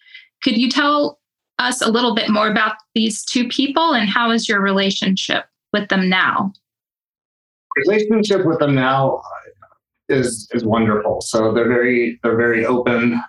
Could 0.43 0.59
you 0.59 0.69
tell 0.69 1.21
us 1.59 1.81
a 1.81 1.91
little 1.91 2.15
bit 2.15 2.29
more 2.29 2.51
about 2.51 2.77
these 2.95 3.25
two 3.25 3.49
people 3.49 3.95
and 3.95 4.09
how 4.09 4.31
is 4.31 4.49
your 4.49 4.61
relationship 4.61 5.45
with 5.73 5.89
them 5.89 6.09
now? 6.09 6.53
relationship 7.77 8.45
with 8.45 8.59
them 8.59 8.75
now 8.75 9.23
is 10.09 10.49
is 10.53 10.65
wonderful. 10.65 11.21
So 11.21 11.53
they're 11.53 11.69
very 11.69 12.19
they're 12.23 12.37
very 12.37 12.67
open. 12.67 13.21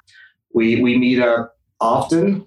We 0.53 0.81
we 0.81 0.97
meet 0.97 1.19
up 1.19 1.53
often. 1.79 2.45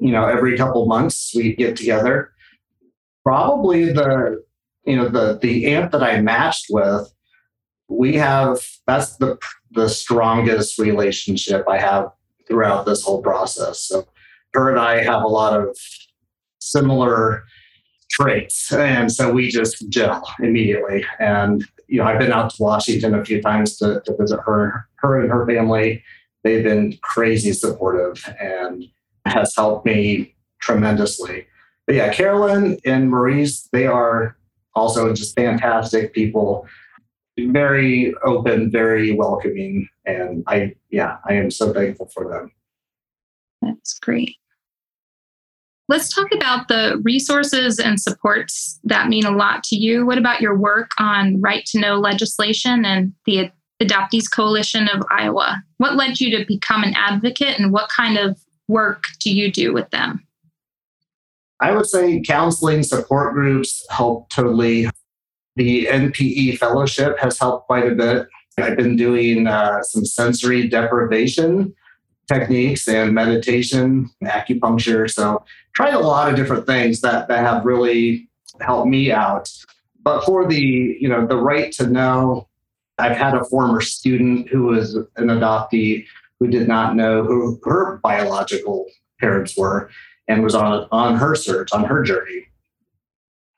You 0.00 0.10
know, 0.10 0.26
every 0.26 0.56
couple 0.56 0.86
months 0.86 1.32
we 1.34 1.54
get 1.54 1.76
together. 1.76 2.32
Probably 3.24 3.92
the 3.92 4.42
you 4.84 4.96
know 4.96 5.08
the 5.08 5.38
the 5.40 5.66
aunt 5.74 5.92
that 5.92 6.02
I 6.02 6.20
matched 6.20 6.66
with, 6.70 7.12
we 7.88 8.14
have 8.14 8.58
that's 8.86 9.16
the 9.16 9.38
the 9.70 9.88
strongest 9.88 10.78
relationship 10.78 11.66
I 11.68 11.78
have 11.78 12.10
throughout 12.46 12.86
this 12.86 13.04
whole 13.04 13.22
process. 13.22 13.80
So 13.80 14.08
her 14.54 14.70
and 14.70 14.80
I 14.80 15.02
have 15.02 15.22
a 15.22 15.28
lot 15.28 15.58
of 15.58 15.76
similar 16.60 17.44
traits. 18.10 18.72
And 18.72 19.12
so 19.12 19.30
we 19.30 19.48
just 19.48 19.88
gel 19.90 20.26
immediately. 20.40 21.04
And, 21.18 21.64
you 21.86 21.98
know, 21.98 22.04
I've 22.04 22.18
been 22.18 22.32
out 22.32 22.50
to 22.54 22.62
Washington 22.62 23.14
a 23.14 23.24
few 23.24 23.42
times 23.42 23.76
to, 23.78 24.00
to 24.04 24.16
visit 24.16 24.40
her, 24.44 24.88
her 24.96 25.20
and 25.20 25.30
her 25.30 25.46
family. 25.46 26.02
They've 26.42 26.64
been 26.64 26.98
crazy 27.02 27.52
supportive 27.52 28.24
and 28.40 28.84
has 29.26 29.54
helped 29.54 29.84
me 29.84 30.34
tremendously. 30.60 31.46
But 31.86 31.96
yeah, 31.96 32.12
Carolyn 32.12 32.78
and 32.84 33.10
Maurice, 33.10 33.68
they 33.72 33.86
are 33.86 34.36
also 34.78 35.12
just 35.12 35.34
fantastic 35.34 36.14
people, 36.14 36.66
very 37.38 38.14
open, 38.24 38.70
very 38.70 39.12
welcoming. 39.12 39.88
And 40.06 40.44
I, 40.46 40.74
yeah, 40.90 41.18
I 41.28 41.34
am 41.34 41.50
so 41.50 41.72
thankful 41.72 42.08
for 42.14 42.28
them. 42.28 42.52
That's 43.60 43.98
great. 43.98 44.36
Let's 45.88 46.14
talk 46.14 46.28
about 46.34 46.68
the 46.68 47.00
resources 47.02 47.78
and 47.78 47.98
supports 47.98 48.78
that 48.84 49.08
mean 49.08 49.24
a 49.24 49.30
lot 49.30 49.64
to 49.64 49.76
you. 49.76 50.04
What 50.04 50.18
about 50.18 50.42
your 50.42 50.56
work 50.56 50.90
on 50.98 51.40
right 51.40 51.64
to 51.66 51.80
know 51.80 51.96
legislation 51.96 52.84
and 52.84 53.14
the 53.24 53.50
Adoptees 53.82 54.30
Coalition 54.30 54.88
of 54.88 55.02
Iowa? 55.10 55.62
What 55.78 55.96
led 55.96 56.20
you 56.20 56.36
to 56.36 56.44
become 56.46 56.82
an 56.82 56.94
advocate 56.94 57.58
and 57.58 57.72
what 57.72 57.88
kind 57.88 58.18
of 58.18 58.38
work 58.68 59.04
do 59.20 59.34
you 59.34 59.50
do 59.50 59.72
with 59.72 59.88
them? 59.90 60.27
I 61.60 61.72
would 61.72 61.86
say 61.86 62.20
counseling 62.20 62.82
support 62.82 63.34
groups 63.34 63.84
help 63.90 64.30
totally. 64.30 64.88
The 65.56 65.86
NPE 65.86 66.58
fellowship 66.58 67.18
has 67.18 67.38
helped 67.38 67.66
quite 67.66 67.90
a 67.90 67.94
bit. 67.94 68.28
I've 68.58 68.76
been 68.76 68.96
doing 68.96 69.46
uh, 69.46 69.82
some 69.82 70.04
sensory 70.04 70.68
deprivation 70.68 71.74
techniques 72.28 72.86
and 72.86 73.14
meditation, 73.14 74.10
acupuncture. 74.22 75.10
So 75.10 75.44
tried 75.74 75.94
a 75.94 75.98
lot 75.98 76.28
of 76.28 76.36
different 76.36 76.66
things 76.66 77.00
that, 77.00 77.26
that 77.28 77.40
have 77.40 77.64
really 77.64 78.28
helped 78.60 78.88
me 78.88 79.10
out. 79.10 79.50
But 80.02 80.24
for 80.24 80.46
the, 80.46 80.96
you 81.00 81.08
know, 81.08 81.26
the 81.26 81.38
right 81.38 81.72
to 81.72 81.86
know, 81.86 82.48
I've 82.98 83.16
had 83.16 83.34
a 83.34 83.44
former 83.44 83.80
student 83.80 84.48
who 84.48 84.64
was 84.64 84.94
an 84.94 85.28
adoptee 85.28 86.04
who 86.38 86.48
did 86.48 86.68
not 86.68 86.94
know 86.94 87.24
who 87.24 87.58
her 87.64 87.98
biological 88.02 88.86
parents 89.20 89.56
were 89.56 89.90
and 90.28 90.42
was 90.42 90.54
on 90.54 90.86
on 90.92 91.16
her 91.16 91.34
search, 91.34 91.72
on 91.72 91.84
her 91.84 92.02
journey. 92.02 92.46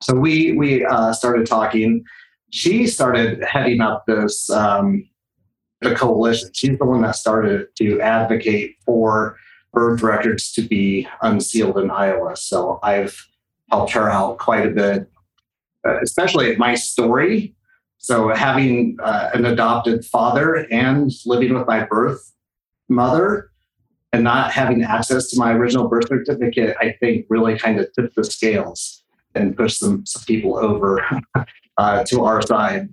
So 0.02 0.14
we 0.14 0.52
we 0.52 0.84
uh, 0.84 1.12
started 1.12 1.46
talking. 1.46 2.04
She 2.50 2.86
started 2.86 3.42
heading 3.44 3.80
up 3.80 4.04
this 4.06 4.48
um, 4.50 5.08
the 5.80 5.94
coalition. 5.94 6.50
She's 6.52 6.78
the 6.78 6.84
one 6.84 7.02
that 7.02 7.16
started 7.16 7.68
to 7.76 8.00
advocate 8.00 8.76
for 8.84 9.36
birth 9.72 10.02
records 10.02 10.52
to 10.52 10.62
be 10.62 11.06
unsealed 11.22 11.78
in 11.78 11.90
Iowa. 11.90 12.36
So 12.36 12.80
I've 12.82 13.26
helped 13.70 13.92
her 13.92 14.10
out 14.10 14.38
quite 14.38 14.66
a 14.66 14.70
bit, 14.70 15.08
uh, 15.86 16.00
especially 16.00 16.56
my 16.56 16.74
story. 16.74 17.54
So 17.98 18.30
having 18.30 18.96
uh, 19.02 19.30
an 19.34 19.44
adopted 19.44 20.04
father 20.04 20.66
and 20.70 21.12
living 21.26 21.54
with 21.54 21.66
my 21.66 21.84
birth 21.84 22.32
mother 22.88 23.49
and 24.12 24.24
not 24.24 24.50
having 24.50 24.82
access 24.82 25.28
to 25.30 25.38
my 25.38 25.52
original 25.52 25.88
birth 25.88 26.08
certificate, 26.08 26.76
I 26.80 26.96
think 27.00 27.26
really 27.28 27.58
kind 27.58 27.78
of 27.78 27.92
tipped 27.92 28.16
the 28.16 28.24
scales 28.24 29.02
and 29.34 29.56
pushed 29.56 29.78
some, 29.78 30.04
some 30.04 30.22
people 30.24 30.58
over 30.58 31.04
uh, 31.78 32.04
to 32.04 32.24
our 32.24 32.42
side. 32.42 32.88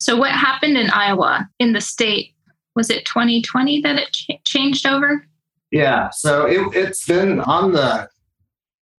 So, 0.00 0.16
what 0.16 0.32
happened 0.32 0.76
in 0.76 0.90
Iowa 0.90 1.48
in 1.60 1.72
the 1.72 1.80
state? 1.80 2.34
Was 2.74 2.90
it 2.90 3.04
2020 3.04 3.82
that 3.82 3.98
it 3.98 4.12
ch- 4.12 4.30
changed 4.44 4.86
over? 4.86 5.24
Yeah. 5.72 6.10
So 6.10 6.46
it, 6.46 6.60
it's 6.76 7.06
been 7.06 7.40
on 7.40 7.72
the, 7.72 8.08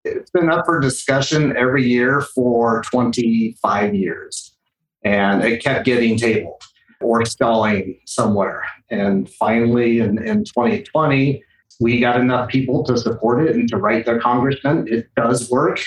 it's 0.04 0.32
been 0.32 0.50
up 0.50 0.66
for 0.66 0.80
discussion 0.80 1.56
every 1.56 1.88
year 1.88 2.22
for 2.22 2.82
25 2.90 3.94
years. 3.94 4.56
And 5.04 5.44
it 5.44 5.64
kept 5.64 5.86
getting 5.86 6.18
tabled 6.18 6.64
or 7.00 7.26
stalling 7.26 8.00
somewhere. 8.06 8.66
And 8.94 9.28
finally, 9.28 10.00
in, 10.00 10.24
in 10.24 10.44
2020, 10.44 11.44
we 11.80 12.00
got 12.00 12.22
enough 12.22 12.48
people 12.50 12.84
to 12.84 12.96
support 12.96 13.44
it 13.44 13.56
and 13.56 13.68
to 13.70 13.78
write 13.78 14.06
their 14.06 14.20
congressman. 14.20 14.88
It 14.88 15.10
does 15.16 15.50
work 15.50 15.80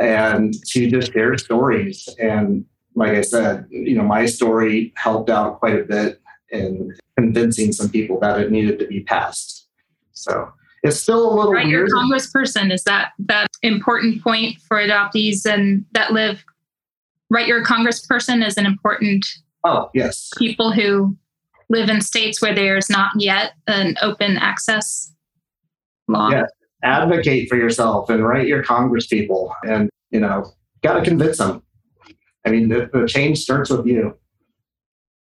and 0.00 0.54
to 0.68 0.88
just 0.88 1.12
share 1.12 1.36
stories. 1.38 2.08
And 2.20 2.64
like 2.94 3.12
I 3.12 3.22
said, 3.22 3.66
you 3.70 3.96
know, 3.96 4.04
my 4.04 4.26
story 4.26 4.92
helped 4.96 5.28
out 5.28 5.58
quite 5.58 5.80
a 5.80 5.82
bit 5.82 6.20
in 6.50 6.94
convincing 7.16 7.72
some 7.72 7.88
people 7.88 8.20
that 8.20 8.38
it 8.38 8.52
needed 8.52 8.78
to 8.78 8.86
be 8.86 9.00
passed. 9.00 9.66
So 10.12 10.52
it's 10.84 11.00
still 11.00 11.32
a 11.32 11.34
little 11.34 11.52
right, 11.52 11.66
weird. 11.66 11.88
Your 11.88 11.98
congressperson 11.98 12.72
is 12.72 12.84
that 12.84 13.10
that 13.18 13.48
important 13.62 14.22
point 14.22 14.60
for 14.68 14.76
adoptees 14.76 15.44
and 15.46 15.84
that 15.92 16.12
live. 16.12 16.44
Right, 17.28 17.48
your 17.48 17.64
congressperson 17.64 18.46
is 18.46 18.56
an 18.56 18.66
important. 18.66 19.26
Oh 19.64 19.90
yes. 19.94 20.30
People 20.38 20.70
who 20.70 21.16
live 21.72 21.88
in 21.88 22.00
states 22.00 22.40
where 22.40 22.54
there's 22.54 22.88
not 22.88 23.10
yet 23.18 23.54
an 23.66 23.96
open 24.02 24.36
access 24.36 25.12
law. 26.06 26.30
Yes. 26.30 26.48
Advocate 26.84 27.48
for 27.48 27.56
yourself 27.56 28.10
and 28.10 28.24
write 28.24 28.46
your 28.46 28.62
congress 28.62 29.06
people, 29.06 29.54
and 29.64 29.88
you 30.10 30.20
know, 30.20 30.44
got 30.82 30.94
to 30.94 31.02
convince 31.02 31.38
them. 31.38 31.62
I 32.44 32.50
mean, 32.50 32.68
the, 32.68 32.90
the 32.92 33.06
change 33.06 33.38
starts 33.38 33.70
with 33.70 33.86
you. 33.86 34.16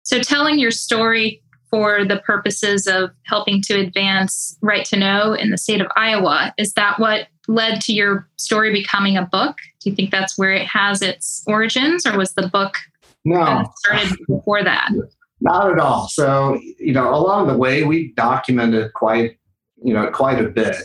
So, 0.04 0.20
telling 0.20 0.60
your 0.60 0.72
story 0.72 1.42
for 1.70 2.06
the 2.06 2.20
purposes 2.20 2.86
of 2.86 3.12
helping 3.24 3.62
to 3.64 3.80
advance 3.80 4.58
right 4.62 4.86
to 4.86 4.98
know 4.98 5.34
in 5.34 5.50
the 5.50 5.58
state 5.58 5.82
of 5.82 5.88
Iowa, 5.96 6.54
is 6.58 6.74
that 6.74 7.00
what 7.00 7.28
led 7.48 7.80
to 7.82 7.94
your 7.94 8.28
story 8.36 8.74
becoming 8.74 9.16
a 9.16 9.26
book? 9.26 9.56
Do 9.80 9.90
you 9.90 9.96
think 9.96 10.12
that's 10.12 10.38
where 10.38 10.52
it 10.52 10.68
has 10.68 11.02
its 11.02 11.44
origins, 11.48 12.06
or 12.06 12.18
was 12.18 12.34
the 12.34 12.50
book 12.50 12.76
no 13.24 13.72
started 13.78 14.18
before 14.28 14.64
that? 14.64 14.92
Not 15.40 15.72
at 15.72 15.80
all. 15.80 16.08
So, 16.08 16.60
you 16.80 16.94
know, 16.94 17.14
along 17.14 17.48
the 17.48 17.58
way, 17.58 17.84
we 17.84 18.12
documented 18.14 18.94
quite, 18.94 19.38
you 19.84 19.94
know, 19.94 20.10
quite 20.10 20.44
a 20.44 20.50
bit. 20.50 20.76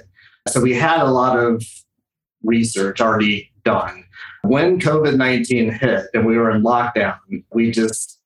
So 0.48 0.60
we 0.60 0.74
had 0.74 1.00
a 1.00 1.10
lot 1.10 1.38
of 1.38 1.64
research 2.42 3.00
already 3.00 3.50
done. 3.64 4.04
When 4.42 4.80
COVID 4.80 5.16
19 5.16 5.72
hit 5.72 6.06
and 6.14 6.26
we 6.26 6.36
were 6.36 6.50
in 6.50 6.62
lockdown, 6.62 7.18
we 7.52 7.70
just 7.70 8.20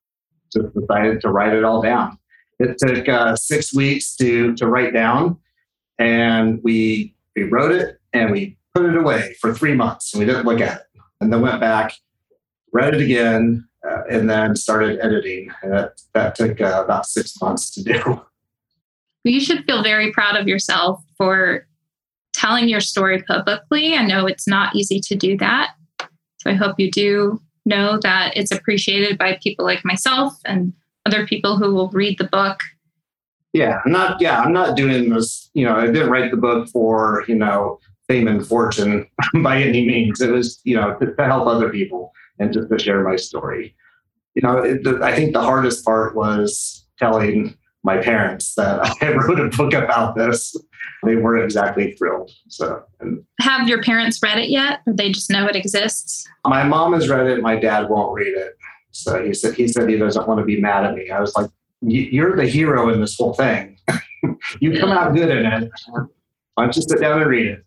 just 0.52 0.74
decided 0.74 1.20
to 1.20 1.28
write 1.28 1.52
it 1.52 1.64
all 1.64 1.82
down. 1.82 2.18
It 2.58 2.78
took 2.78 3.08
uh, 3.08 3.36
six 3.36 3.74
weeks 3.74 4.16
to 4.16 4.54
to 4.54 4.66
write 4.66 4.94
down, 4.94 5.38
and 5.98 6.60
we 6.62 7.14
we 7.34 7.42
wrote 7.44 7.72
it 7.72 7.98
and 8.12 8.32
we 8.32 8.56
put 8.74 8.86
it 8.86 8.96
away 8.96 9.34
for 9.40 9.54
three 9.54 9.74
months, 9.74 10.14
and 10.14 10.20
we 10.20 10.26
didn't 10.26 10.46
look 10.46 10.60
at 10.60 10.80
it, 10.80 11.00
and 11.20 11.30
then 11.32 11.42
went 11.42 11.60
back, 11.60 11.92
read 12.72 12.94
it 12.94 13.00
again, 13.02 13.68
uh, 13.88 14.02
and 14.10 14.28
then 14.28 14.56
started 14.56 14.98
editing. 15.00 15.50
And 15.62 15.72
that 15.72 16.00
that 16.14 16.34
took 16.34 16.60
uh, 16.60 16.82
about 16.84 17.06
six 17.06 17.40
months 17.40 17.70
to 17.70 17.82
do. 17.82 18.20
You 19.24 19.40
should 19.40 19.64
feel 19.64 19.82
very 19.82 20.12
proud 20.12 20.36
of 20.36 20.46
yourself 20.46 21.02
for 21.18 21.66
telling 22.32 22.68
your 22.68 22.80
story 22.80 23.22
publicly. 23.22 23.94
I 23.94 24.06
know 24.06 24.26
it's 24.26 24.46
not 24.46 24.76
easy 24.76 25.00
to 25.00 25.16
do 25.16 25.36
that. 25.38 25.74
So 26.38 26.50
I 26.50 26.54
hope 26.54 26.78
you 26.78 26.90
do 26.90 27.40
know 27.64 27.98
that 28.02 28.36
it's 28.36 28.52
appreciated 28.52 29.18
by 29.18 29.38
people 29.42 29.64
like 29.64 29.84
myself 29.84 30.34
and 30.44 30.72
other 31.06 31.26
people 31.26 31.56
who 31.56 31.74
will 31.74 31.88
read 31.90 32.18
the 32.18 32.24
book. 32.24 32.60
Yeah, 33.52 33.80
I'm 33.84 33.92
not. 33.92 34.20
Yeah, 34.20 34.40
I'm 34.40 34.52
not 34.52 34.76
doing 34.76 35.10
this. 35.10 35.50
You 35.54 35.64
know, 35.64 35.76
I 35.76 35.86
didn't 35.86 36.10
write 36.10 36.30
the 36.30 36.36
book 36.36 36.68
for 36.68 37.24
you 37.26 37.34
know 37.34 37.80
fame 38.06 38.28
and 38.28 38.46
fortune 38.46 39.08
by 39.42 39.60
any 39.62 39.86
means. 39.86 40.20
It 40.20 40.30
was 40.30 40.60
you 40.64 40.76
know 40.76 40.94
to, 40.98 41.14
to 41.14 41.24
help 41.24 41.46
other 41.46 41.70
people 41.70 42.12
and 42.38 42.52
just 42.52 42.68
to 42.70 42.78
share 42.78 43.02
my 43.02 43.16
story. 43.16 43.74
You 44.34 44.42
know, 44.42 44.58
it, 44.58 44.84
the, 44.84 45.00
I 45.02 45.14
think 45.14 45.32
the 45.32 45.40
hardest 45.42 45.84
part 45.84 46.14
was 46.14 46.86
telling 46.98 47.56
my 47.84 47.96
parents 47.98 48.54
that 48.56 48.80
I 49.02 49.12
wrote 49.12 49.40
a 49.40 49.48
book 49.56 49.72
about 49.72 50.16
this. 50.16 50.54
They 51.04 51.16
weren't 51.16 51.44
exactly 51.44 51.92
thrilled. 51.92 52.30
So, 52.48 52.82
and 53.00 53.22
Have 53.40 53.68
your 53.68 53.82
parents 53.82 54.20
read 54.22 54.38
it 54.38 54.48
yet? 54.50 54.80
Or 54.86 54.92
they 54.92 55.10
just 55.10 55.30
know 55.30 55.46
it 55.46 55.56
exists? 55.56 56.26
my 56.46 56.62
mom 56.64 56.92
has 56.92 57.08
read 57.08 57.26
it. 57.26 57.40
My 57.42 57.56
dad 57.56 57.88
won't 57.88 58.12
read 58.14 58.34
it. 58.36 58.52
So 58.92 59.22
he 59.24 59.34
said 59.34 59.54
he 59.54 59.68
said 59.68 59.88
he 59.88 59.96
doesn't 59.98 60.26
want 60.26 60.40
to 60.40 60.44
be 60.44 60.60
mad 60.60 60.84
at 60.84 60.94
me. 60.94 61.10
I 61.10 61.20
was 61.20 61.34
like, 61.36 61.50
"You- 61.82 62.08
"You're 62.10 62.34
the 62.36 62.46
hero 62.46 62.88
in 62.88 63.00
this 63.00 63.16
whole 63.16 63.34
thing. 63.34 63.78
you 64.60 64.78
come 64.80 64.90
out 64.90 65.14
good 65.14 65.28
in 65.28 65.44
it. 65.44 65.70
Why 66.54 66.64
don't 66.64 66.74
you 66.76 66.82
sit 66.82 67.00
down 67.00 67.20
and 67.20 67.30
read 67.30 67.46
it?" 67.46 67.62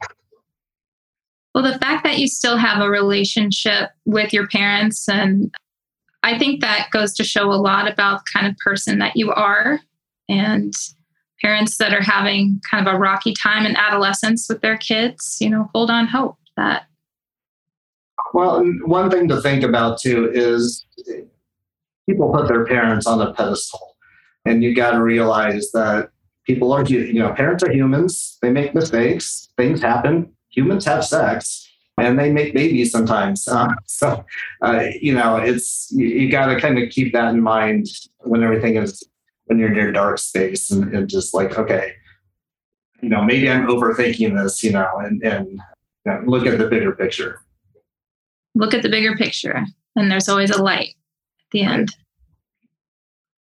Well, 1.60 1.74
the 1.74 1.80
fact 1.80 2.05
that 2.05 2.20
you 2.20 2.28
still 2.30 2.55
have 2.55 2.82
a 2.82 2.89
relationship 2.89 3.89
with 4.05 4.32
your 4.32 4.47
parents, 4.47 5.10
and 5.10 5.53
I 6.24 6.39
think 6.39 6.62
that 6.62 6.88
goes 6.91 7.14
to 7.16 7.26
show 7.26 7.51
a 7.51 7.60
lot 7.60 7.91
about 7.91 8.20
the 8.20 8.32
kind 8.34 8.47
of 8.47 8.55
person 8.60 8.99
that 8.99 9.18
you 9.18 9.34
are. 9.34 9.82
And 10.30 10.74
parents 11.41 11.76
that 11.80 11.93
are 11.93 12.01
having 12.01 12.62
kind 12.72 12.88
of 12.88 12.93
a 12.93 12.97
rocky 12.97 13.34
time 13.34 13.66
in 13.66 13.76
adolescence 13.76 14.47
with 14.47 14.62
their 14.62 14.78
kids, 14.78 15.36
you 15.41 15.49
know, 15.49 15.70
hold 15.76 15.89
on 15.91 16.07
hope 16.07 16.38
that 16.55 16.84
Well, 18.34 18.64
one 18.86 19.12
thing 19.12 19.28
to 19.28 19.41
think 19.41 19.62
about 19.62 19.99
too 19.99 20.32
is 20.34 20.86
people 22.07 22.32
put 22.32 22.47
their 22.47 22.66
parents 22.66 23.05
on 23.05 23.20
a 23.20 23.34
pedestal, 23.34 23.97
and 24.45 24.64
you 24.64 24.74
got 24.74 24.91
to 24.91 25.03
realize 25.03 25.72
that 25.74 26.12
people 26.45 26.72
are, 26.72 26.86
you 26.86 27.20
know, 27.20 27.34
parents 27.34 27.66
are 27.66 27.72
humans. 27.72 28.38
They 28.41 28.49
make 28.49 28.74
mistakes. 28.74 29.49
Things 29.57 29.82
happen. 29.82 30.32
Humans 30.50 30.86
have 30.86 31.06
sex, 31.06 31.70
and 31.97 32.18
they 32.18 32.32
make 32.32 32.54
babies 32.54 32.91
sometimes. 32.91 33.47
Uh, 33.47 33.70
so, 33.86 34.26
uh, 34.62 34.86
you 35.00 35.14
know, 35.14 35.36
it's 35.38 35.91
you, 35.91 36.06
you 36.08 36.32
got 36.32 36.47
to 36.47 36.60
kind 36.60 36.78
of 36.78 36.89
keep 36.89 37.14
that 37.14 37.34
in 37.34 37.41
mind 37.41 37.88
when 38.20 38.43
everything 38.43 38.76
is 38.76 39.04
when 39.45 39.60
you're 39.60 39.70
in 39.70 39.76
your 39.76 39.91
dark 39.91 40.18
space, 40.20 40.72
and, 40.72 40.93
and 40.93 41.10
just 41.10 41.34
like, 41.34 41.58
okay, 41.58 41.93
you 43.02 43.10
know, 43.10 43.24
maybe 43.24 43.50
I'm 43.50 43.68
overthinking 43.68 44.41
this, 44.41 44.64
you 44.64 44.72
know, 44.72 44.89
and 45.00 45.24
and 45.24 45.47
you 46.06 46.12
know, 46.12 46.22
look 46.26 46.45
at 46.45 46.58
the 46.58 46.68
bigger 46.68 46.93
picture. 46.93 47.41
look 48.56 48.74
at 48.74 48.82
the 48.82 48.89
bigger 48.89 49.16
picture 49.16 49.66
and 49.95 50.12
there's 50.12 50.30
always 50.30 50.50
a 50.50 50.62
light 50.62 50.89
at 50.89 51.52
the 51.52 51.62
end. 51.62 51.95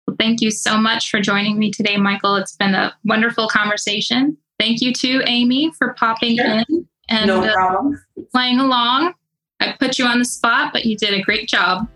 Well, 0.06 0.16
thank 0.18 0.40
you 0.40 0.50
so 0.50 0.78
much 0.78 1.10
for 1.10 1.20
joining 1.20 1.58
me 1.58 1.70
today, 1.70 1.96
Michael. 1.96 2.36
It's 2.36 2.56
been 2.56 2.74
a 2.74 2.94
wonderful 3.04 3.48
conversation. 3.48 4.36
Thank 4.58 4.80
you 4.80 4.92
to 4.94 5.22
Amy 5.26 5.70
for 5.72 5.94
popping 5.94 6.36
Sure. 6.36 6.46
in 6.68 6.88
and 7.08 7.26
no 7.26 7.44
uh, 7.44 7.82
playing 8.32 8.58
along. 8.58 9.14
I 9.60 9.72
put 9.78 9.98
you 9.98 10.06
on 10.06 10.18
the 10.18 10.24
spot, 10.24 10.72
but 10.72 10.84
you 10.86 10.96
did 10.96 11.14
a 11.14 11.22
great 11.22 11.48
job. 11.48 11.88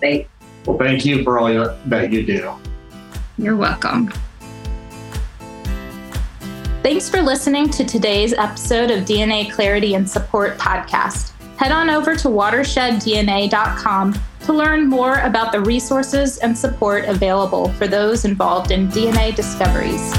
Thank 0.00 0.28
Well, 0.66 0.78
thank 0.78 1.04
you 1.04 1.22
for 1.24 1.38
all 1.38 1.52
you, 1.52 1.70
that 1.86 2.12
you 2.12 2.24
do. 2.24 2.52
You're 3.38 3.56
welcome. 3.56 4.12
Thanks 6.82 7.08
for 7.08 7.22
listening 7.22 7.70
to 7.70 7.84
today's 7.84 8.32
episode 8.32 8.90
of 8.90 9.04
DNA 9.04 9.50
Clarity 9.52 9.94
and 9.94 10.08
Support 10.08 10.58
podcast. 10.58 11.32
Head 11.56 11.70
on 11.70 11.88
over 11.90 12.16
to 12.16 12.28
watersheddna.com 12.28 14.14
to 14.40 14.52
learn 14.52 14.88
more 14.88 15.18
about 15.20 15.52
the 15.52 15.60
resources 15.60 16.38
and 16.38 16.56
support 16.58 17.04
available 17.04 17.68
for 17.74 17.86
those 17.86 18.24
involved 18.24 18.72
in 18.72 18.88
DNA 18.88 19.32
discoveries. 19.34 20.12